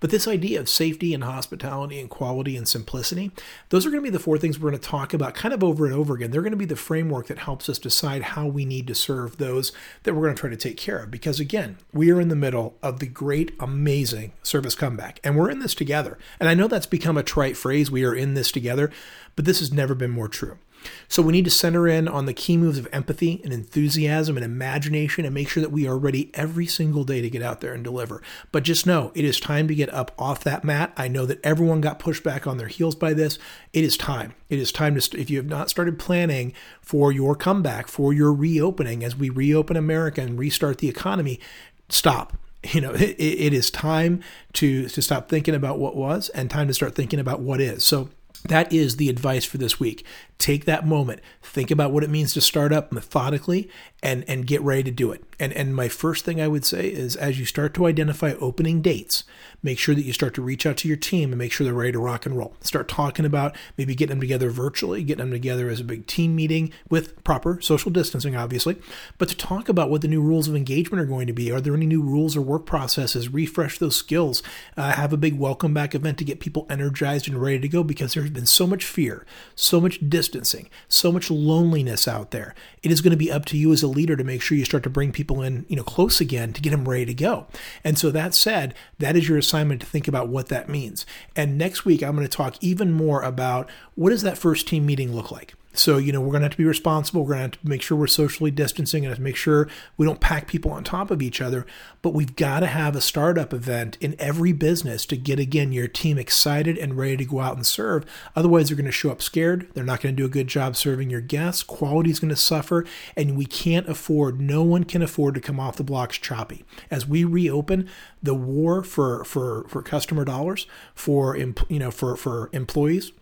But 0.00 0.10
this 0.10 0.26
idea 0.26 0.58
of 0.58 0.68
safety 0.68 1.14
and 1.14 1.22
hospitality 1.22 2.00
and 2.00 2.08
quality 2.08 2.56
and 2.56 2.66
simplicity, 2.66 3.30
those 3.68 3.86
are 3.86 3.90
going 3.90 4.02
to 4.02 4.10
be 4.10 4.10
the 4.10 4.18
four 4.18 4.38
things 4.38 4.58
we're 4.58 4.70
going 4.70 4.80
to 4.80 4.88
talk 4.88 5.14
about 5.14 5.34
kind 5.34 5.54
of 5.54 5.62
over 5.62 5.84
and 5.84 5.94
over 5.94 6.14
again. 6.14 6.30
They're 6.30 6.42
going 6.42 6.52
to 6.52 6.56
be 6.56 6.64
the 6.64 6.76
framework 6.76 7.26
that 7.26 7.38
helps 7.38 7.68
us 7.68 7.78
decide 7.78 8.22
how 8.22 8.46
we 8.46 8.64
need 8.64 8.86
to 8.86 8.94
serve 8.94 9.36
those 9.36 9.72
that 10.02 10.14
we're 10.14 10.22
going 10.22 10.34
to 10.34 10.40
try 10.40 10.50
to 10.50 10.56
take 10.56 10.76
care 10.76 10.98
of. 10.98 11.10
Because 11.10 11.38
again, 11.38 11.76
we 11.92 12.10
are 12.10 12.20
in 12.20 12.28
the 12.28 12.36
middle 12.36 12.76
of 12.82 12.98
the 12.98 13.06
great, 13.06 13.52
amazing 13.60 14.32
service 14.42 14.74
comeback, 14.74 15.20
and 15.22 15.36
we're 15.36 15.50
in 15.50 15.60
this 15.60 15.74
together. 15.74 16.18
And 16.40 16.48
I 16.48 16.54
know 16.54 16.66
that's 16.66 16.86
become 16.86 17.16
a 17.16 17.22
trite 17.22 17.56
phrase, 17.56 17.90
we 17.90 18.04
are 18.04 18.14
in 18.14 18.34
this 18.34 18.50
together, 18.50 18.90
but 19.36 19.44
this 19.44 19.60
has 19.60 19.72
never 19.72 19.94
been 19.94 20.10
more 20.10 20.28
true. 20.28 20.58
So 21.08 21.22
we 21.22 21.32
need 21.32 21.44
to 21.44 21.50
center 21.50 21.88
in 21.88 22.08
on 22.08 22.26
the 22.26 22.32
key 22.32 22.56
moves 22.56 22.78
of 22.78 22.88
empathy 22.92 23.40
and 23.44 23.52
enthusiasm 23.52 24.36
and 24.36 24.44
imagination 24.44 25.24
and 25.24 25.34
make 25.34 25.48
sure 25.48 25.60
that 25.60 25.72
we 25.72 25.86
are 25.86 25.98
ready 25.98 26.30
every 26.34 26.66
single 26.66 27.04
day 27.04 27.20
to 27.20 27.30
get 27.30 27.42
out 27.42 27.60
there 27.60 27.72
and 27.72 27.82
deliver. 27.82 28.22
But 28.52 28.64
just 28.64 28.86
know 28.86 29.12
it 29.14 29.24
is 29.24 29.40
time 29.40 29.68
to 29.68 29.74
get 29.74 29.92
up 29.92 30.12
off 30.18 30.44
that 30.44 30.64
mat. 30.64 30.92
I 30.96 31.08
know 31.08 31.26
that 31.26 31.44
everyone 31.44 31.80
got 31.80 31.98
pushed 31.98 32.22
back 32.22 32.46
on 32.46 32.58
their 32.58 32.68
heels 32.68 32.94
by 32.94 33.12
this. 33.12 33.38
It 33.72 33.84
is 33.84 33.96
time. 33.96 34.34
It 34.48 34.58
is 34.58 34.72
time 34.72 34.94
to, 34.94 35.00
st- 35.00 35.20
if 35.20 35.30
you 35.30 35.36
have 35.38 35.46
not 35.46 35.70
started 35.70 35.98
planning 35.98 36.52
for 36.80 37.12
your 37.12 37.34
comeback, 37.34 37.88
for 37.88 38.12
your 38.12 38.32
reopening 38.32 39.04
as 39.04 39.16
we 39.16 39.30
reopen 39.30 39.76
America 39.76 40.20
and 40.20 40.38
restart 40.38 40.78
the 40.78 40.88
economy, 40.88 41.40
stop 41.88 42.36
You 42.74 42.80
know, 42.80 42.92
it, 42.92 43.16
it 43.18 43.52
is 43.54 43.70
time 43.70 44.22
to 44.54 44.88
to 44.88 45.02
stop 45.02 45.28
thinking 45.28 45.54
about 45.54 45.78
what 45.78 45.96
was 45.96 46.28
and 46.30 46.50
time 46.50 46.68
to 46.68 46.74
start 46.74 46.94
thinking 46.94 47.18
about 47.18 47.40
what 47.40 47.60
is. 47.60 47.84
So 47.84 48.10
that 48.44 48.72
is 48.72 48.96
the 48.96 49.08
advice 49.08 49.44
for 49.44 49.58
this 49.58 49.80
week. 49.80 50.04
Take 50.40 50.64
that 50.64 50.86
moment, 50.86 51.20
think 51.42 51.70
about 51.70 51.92
what 51.92 52.02
it 52.02 52.08
means 52.08 52.32
to 52.32 52.40
start 52.40 52.72
up 52.72 52.92
methodically 52.92 53.68
and 54.02 54.24
and 54.26 54.46
get 54.46 54.62
ready 54.62 54.82
to 54.84 54.90
do 54.90 55.12
it. 55.12 55.22
And 55.38 55.52
and 55.52 55.76
my 55.76 55.88
first 55.88 56.24
thing 56.24 56.40
I 56.40 56.48
would 56.48 56.64
say 56.64 56.88
is 56.88 57.14
as 57.14 57.38
you 57.38 57.44
start 57.44 57.74
to 57.74 57.86
identify 57.86 58.32
opening 58.40 58.80
dates, 58.80 59.24
make 59.62 59.78
sure 59.78 59.94
that 59.94 60.04
you 60.04 60.14
start 60.14 60.32
to 60.34 60.42
reach 60.42 60.64
out 60.64 60.78
to 60.78 60.88
your 60.88 60.96
team 60.96 61.30
and 61.30 61.38
make 61.38 61.52
sure 61.52 61.66
they're 61.66 61.74
ready 61.74 61.92
to 61.92 61.98
rock 61.98 62.24
and 62.24 62.38
roll. 62.38 62.54
Start 62.62 62.88
talking 62.88 63.26
about 63.26 63.54
maybe 63.76 63.94
getting 63.94 64.16
them 64.16 64.20
together 64.20 64.48
virtually, 64.48 65.02
getting 65.02 65.26
them 65.26 65.30
together 65.30 65.68
as 65.68 65.80
a 65.80 65.84
big 65.84 66.06
team 66.06 66.34
meeting 66.34 66.72
with 66.88 67.22
proper 67.22 67.60
social 67.60 67.90
distancing, 67.90 68.34
obviously, 68.34 68.80
but 69.18 69.28
to 69.28 69.36
talk 69.36 69.68
about 69.68 69.90
what 69.90 70.00
the 70.00 70.08
new 70.08 70.22
rules 70.22 70.48
of 70.48 70.56
engagement 70.56 71.02
are 71.02 71.06
going 71.06 71.26
to 71.26 71.34
be. 71.34 71.52
Are 71.52 71.60
there 71.60 71.74
any 71.74 71.86
new 71.86 72.02
rules 72.02 72.34
or 72.34 72.40
work 72.40 72.64
processes? 72.64 73.28
Refresh 73.28 73.78
those 73.78 73.96
skills. 73.96 74.42
Uh, 74.74 74.92
have 74.92 75.12
a 75.12 75.18
big 75.18 75.38
welcome 75.38 75.74
back 75.74 75.94
event 75.94 76.16
to 76.16 76.24
get 76.24 76.40
people 76.40 76.66
energized 76.70 77.28
and 77.28 77.40
ready 77.40 77.58
to 77.58 77.68
go 77.68 77.84
because 77.84 78.14
there's 78.14 78.30
been 78.30 78.46
so 78.46 78.66
much 78.66 78.86
fear, 78.86 79.26
so 79.54 79.80
much 79.80 80.08
distancing, 80.30 80.70
so 80.88 81.10
much 81.12 81.30
loneliness 81.30 82.06
out 82.06 82.30
there. 82.30 82.54
It 82.82 82.90
is 82.90 83.00
going 83.00 83.10
to 83.10 83.16
be 83.16 83.30
up 83.30 83.44
to 83.46 83.58
you 83.58 83.72
as 83.72 83.82
a 83.82 83.88
leader 83.88 84.16
to 84.16 84.24
make 84.24 84.40
sure 84.40 84.56
you 84.56 84.64
start 84.64 84.82
to 84.84 84.90
bring 84.90 85.12
people 85.12 85.42
in, 85.42 85.66
you 85.68 85.76
know, 85.76 85.82
close 85.82 86.20
again 86.20 86.52
to 86.52 86.62
get 86.62 86.70
them 86.70 86.88
ready 86.88 87.06
to 87.06 87.14
go. 87.14 87.46
And 87.84 87.98
so 87.98 88.10
that 88.10 88.34
said, 88.34 88.74
that 88.98 89.16
is 89.16 89.28
your 89.28 89.38
assignment 89.38 89.80
to 89.80 89.86
think 89.86 90.08
about 90.08 90.28
what 90.28 90.48
that 90.48 90.68
means. 90.68 91.04
And 91.36 91.58
next 91.58 91.84
week 91.84 92.02
I'm 92.02 92.14
going 92.14 92.26
to 92.26 92.36
talk 92.36 92.56
even 92.60 92.92
more 92.92 93.22
about 93.22 93.68
what 93.94 94.10
does 94.10 94.22
that 94.22 94.38
first 94.38 94.68
team 94.68 94.86
meeting 94.86 95.14
look 95.14 95.30
like? 95.30 95.54
So, 95.72 95.98
you 95.98 96.12
know, 96.12 96.20
we're 96.20 96.32
going 96.32 96.40
to 96.40 96.46
have 96.46 96.52
to 96.52 96.58
be 96.58 96.64
responsible. 96.64 97.22
We're 97.22 97.34
going 97.34 97.50
to 97.50 97.56
have 97.56 97.62
to 97.62 97.68
make 97.68 97.80
sure 97.80 97.96
we're 97.96 98.08
socially 98.08 98.50
distancing 98.50 99.04
and 99.04 99.10
have 99.10 99.18
to 99.18 99.22
make 99.22 99.36
sure 99.36 99.68
we 99.96 100.04
don't 100.04 100.20
pack 100.20 100.48
people 100.48 100.72
on 100.72 100.82
top 100.82 101.12
of 101.12 101.22
each 101.22 101.40
other. 101.40 101.64
But 102.02 102.12
we've 102.12 102.34
got 102.34 102.60
to 102.60 102.66
have 102.66 102.96
a 102.96 103.00
startup 103.00 103.54
event 103.54 103.96
in 104.00 104.16
every 104.18 104.52
business 104.52 105.06
to 105.06 105.16
get, 105.16 105.38
again, 105.38 105.72
your 105.72 105.86
team 105.86 106.18
excited 106.18 106.76
and 106.76 106.98
ready 106.98 107.18
to 107.18 107.24
go 107.24 107.40
out 107.40 107.56
and 107.56 107.64
serve. 107.64 108.04
Otherwise, 108.34 108.68
they're 108.68 108.76
going 108.76 108.86
to 108.86 108.92
show 108.92 109.10
up 109.10 109.22
scared. 109.22 109.68
They're 109.74 109.84
not 109.84 110.00
going 110.00 110.16
to 110.16 110.20
do 110.20 110.26
a 110.26 110.30
good 110.30 110.48
job 110.48 110.74
serving 110.76 111.08
your 111.08 111.20
guests. 111.20 111.62
Quality 111.62 112.10
is 112.10 112.18
going 112.18 112.30
to 112.30 112.36
suffer. 112.36 112.84
And 113.16 113.36
we 113.36 113.46
can't 113.46 113.88
afford, 113.88 114.40
no 114.40 114.64
one 114.64 114.82
can 114.82 115.02
afford 115.02 115.34
to 115.36 115.40
come 115.40 115.60
off 115.60 115.76
the 115.76 115.84
blocks 115.84 116.18
choppy. 116.18 116.64
As 116.90 117.06
we 117.06 117.22
reopen, 117.22 117.88
the 118.20 118.34
war 118.34 118.82
for, 118.82 119.24
for, 119.24 119.68
for 119.68 119.82
customer 119.82 120.24
dollars, 120.24 120.66
for, 120.94 121.36
you 121.36 121.54
know, 121.78 121.92
for, 121.92 122.16
for 122.16 122.50
employees, 122.52 123.12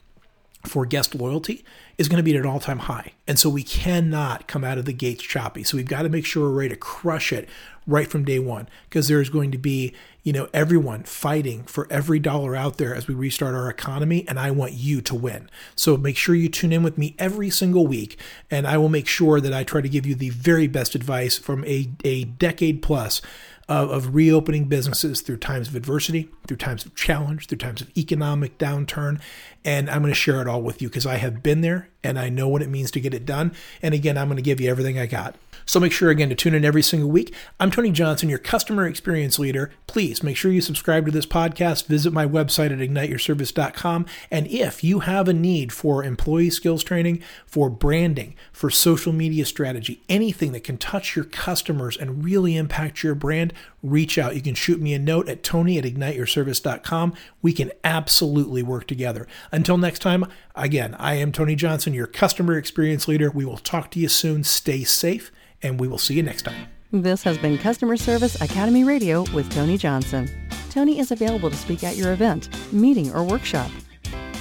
for 0.68 0.86
guest 0.86 1.14
loyalty 1.14 1.64
is 1.96 2.08
going 2.08 2.18
to 2.18 2.22
be 2.22 2.34
at 2.36 2.40
an 2.40 2.46
all 2.46 2.60
time 2.60 2.80
high. 2.80 3.12
And 3.26 3.38
so 3.38 3.48
we 3.48 3.62
cannot 3.62 4.46
come 4.46 4.64
out 4.64 4.78
of 4.78 4.84
the 4.84 4.92
gates 4.92 5.22
choppy. 5.22 5.64
So 5.64 5.76
we've 5.76 5.88
got 5.88 6.02
to 6.02 6.08
make 6.08 6.24
sure 6.24 6.48
we're 6.48 6.58
ready 6.58 6.70
to 6.70 6.76
crush 6.76 7.32
it 7.32 7.48
right 7.86 8.08
from 8.08 8.24
day 8.24 8.38
one 8.38 8.68
because 8.88 9.08
there's 9.08 9.30
going 9.30 9.50
to 9.50 9.58
be, 9.58 9.94
you 10.22 10.32
know, 10.32 10.48
everyone 10.52 11.02
fighting 11.04 11.64
for 11.64 11.86
every 11.90 12.18
dollar 12.18 12.54
out 12.54 12.76
there 12.76 12.94
as 12.94 13.08
we 13.08 13.14
restart 13.14 13.54
our 13.54 13.68
economy. 13.68 14.26
And 14.28 14.38
I 14.38 14.50
want 14.50 14.74
you 14.74 15.00
to 15.02 15.14
win. 15.14 15.50
So 15.74 15.96
make 15.96 16.16
sure 16.16 16.34
you 16.34 16.48
tune 16.48 16.72
in 16.72 16.82
with 16.82 16.98
me 16.98 17.16
every 17.18 17.50
single 17.50 17.86
week. 17.86 18.18
And 18.50 18.66
I 18.66 18.76
will 18.76 18.90
make 18.90 19.08
sure 19.08 19.40
that 19.40 19.54
I 19.54 19.64
try 19.64 19.80
to 19.80 19.88
give 19.88 20.06
you 20.06 20.14
the 20.14 20.30
very 20.30 20.66
best 20.66 20.94
advice 20.94 21.36
from 21.38 21.64
a, 21.64 21.90
a 22.04 22.24
decade 22.24 22.82
plus 22.82 23.22
of, 23.68 23.90
of 23.90 24.14
reopening 24.14 24.64
businesses 24.64 25.20
through 25.20 25.36
times 25.36 25.68
of 25.68 25.76
adversity, 25.76 26.28
through 26.46 26.56
times 26.56 26.86
of 26.86 26.94
challenge, 26.94 27.46
through 27.46 27.58
times 27.58 27.82
of 27.82 27.96
economic 27.96 28.56
downturn. 28.58 29.20
And 29.64 29.90
I'm 29.90 30.00
going 30.00 30.12
to 30.12 30.18
share 30.18 30.40
it 30.40 30.48
all 30.48 30.62
with 30.62 30.80
you 30.80 30.88
because 30.88 31.06
I 31.06 31.16
have 31.16 31.42
been 31.42 31.60
there 31.60 31.88
and 32.02 32.18
I 32.18 32.28
know 32.28 32.48
what 32.48 32.62
it 32.62 32.68
means 32.68 32.90
to 32.92 33.00
get 33.00 33.14
it 33.14 33.26
done. 33.26 33.52
And 33.82 33.92
again, 33.92 34.16
I'm 34.16 34.28
going 34.28 34.36
to 34.36 34.42
give 34.42 34.60
you 34.60 34.70
everything 34.70 34.98
I 34.98 35.06
got. 35.06 35.34
So 35.66 35.78
make 35.78 35.92
sure 35.92 36.08
again 36.08 36.30
to 36.30 36.34
tune 36.34 36.54
in 36.54 36.64
every 36.64 36.80
single 36.80 37.10
week. 37.10 37.34
I'm 37.60 37.70
Tony 37.70 37.90
Johnson, 37.90 38.30
your 38.30 38.38
customer 38.38 38.86
experience 38.86 39.38
leader. 39.38 39.70
Please 39.86 40.22
make 40.22 40.34
sure 40.36 40.50
you 40.50 40.62
subscribe 40.62 41.04
to 41.04 41.12
this 41.12 41.26
podcast. 41.26 41.86
Visit 41.86 42.10
my 42.10 42.26
website 42.26 42.72
at 42.72 42.78
igniteyourservice.com. 42.78 44.06
And 44.30 44.46
if 44.46 44.82
you 44.82 45.00
have 45.00 45.28
a 45.28 45.34
need 45.34 45.70
for 45.70 46.02
employee 46.02 46.48
skills 46.48 46.82
training, 46.82 47.22
for 47.44 47.68
branding, 47.68 48.34
for 48.50 48.70
social 48.70 49.12
media 49.12 49.44
strategy, 49.44 50.02
anything 50.08 50.52
that 50.52 50.64
can 50.64 50.78
touch 50.78 51.14
your 51.14 51.26
customers 51.26 51.98
and 51.98 52.24
really 52.24 52.56
impact 52.56 53.02
your 53.02 53.14
brand, 53.14 53.52
reach 53.82 54.16
out. 54.16 54.34
You 54.34 54.42
can 54.42 54.54
shoot 54.54 54.80
me 54.80 54.94
a 54.94 54.98
note 54.98 55.28
at 55.28 55.42
tony 55.42 55.76
at 55.76 55.84
igniteyourservice.com. 55.84 57.12
We 57.42 57.52
can 57.52 57.72
absolutely 57.84 58.62
work 58.62 58.86
together. 58.86 59.26
Until 59.50 59.78
next 59.78 60.00
time, 60.00 60.26
again, 60.54 60.94
I 60.98 61.14
am 61.14 61.32
Tony 61.32 61.54
Johnson, 61.54 61.94
your 61.94 62.06
customer 62.06 62.56
experience 62.56 63.08
leader. 63.08 63.30
We 63.30 63.44
will 63.44 63.58
talk 63.58 63.90
to 63.92 64.00
you 64.00 64.08
soon. 64.08 64.44
Stay 64.44 64.84
safe 64.84 65.30
and 65.62 65.80
we 65.80 65.88
will 65.88 65.98
see 65.98 66.14
you 66.14 66.22
next 66.22 66.42
time. 66.42 66.68
This 66.92 67.22
has 67.22 67.36
been 67.36 67.58
Customer 67.58 67.96
Service 67.96 68.40
Academy 68.40 68.84
Radio 68.84 69.24
with 69.34 69.50
Tony 69.50 69.76
Johnson. 69.76 70.30
Tony 70.70 70.98
is 70.98 71.10
available 71.10 71.50
to 71.50 71.56
speak 71.56 71.84
at 71.84 71.96
your 71.96 72.12
event, 72.12 72.48
meeting, 72.72 73.14
or 73.14 73.22
workshop. 73.22 73.70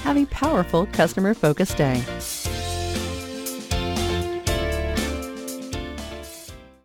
Have 0.03 0.17
a 0.17 0.25
powerful 0.27 0.85
customer 0.87 1.33
focused 1.33 1.77
day. 1.77 2.01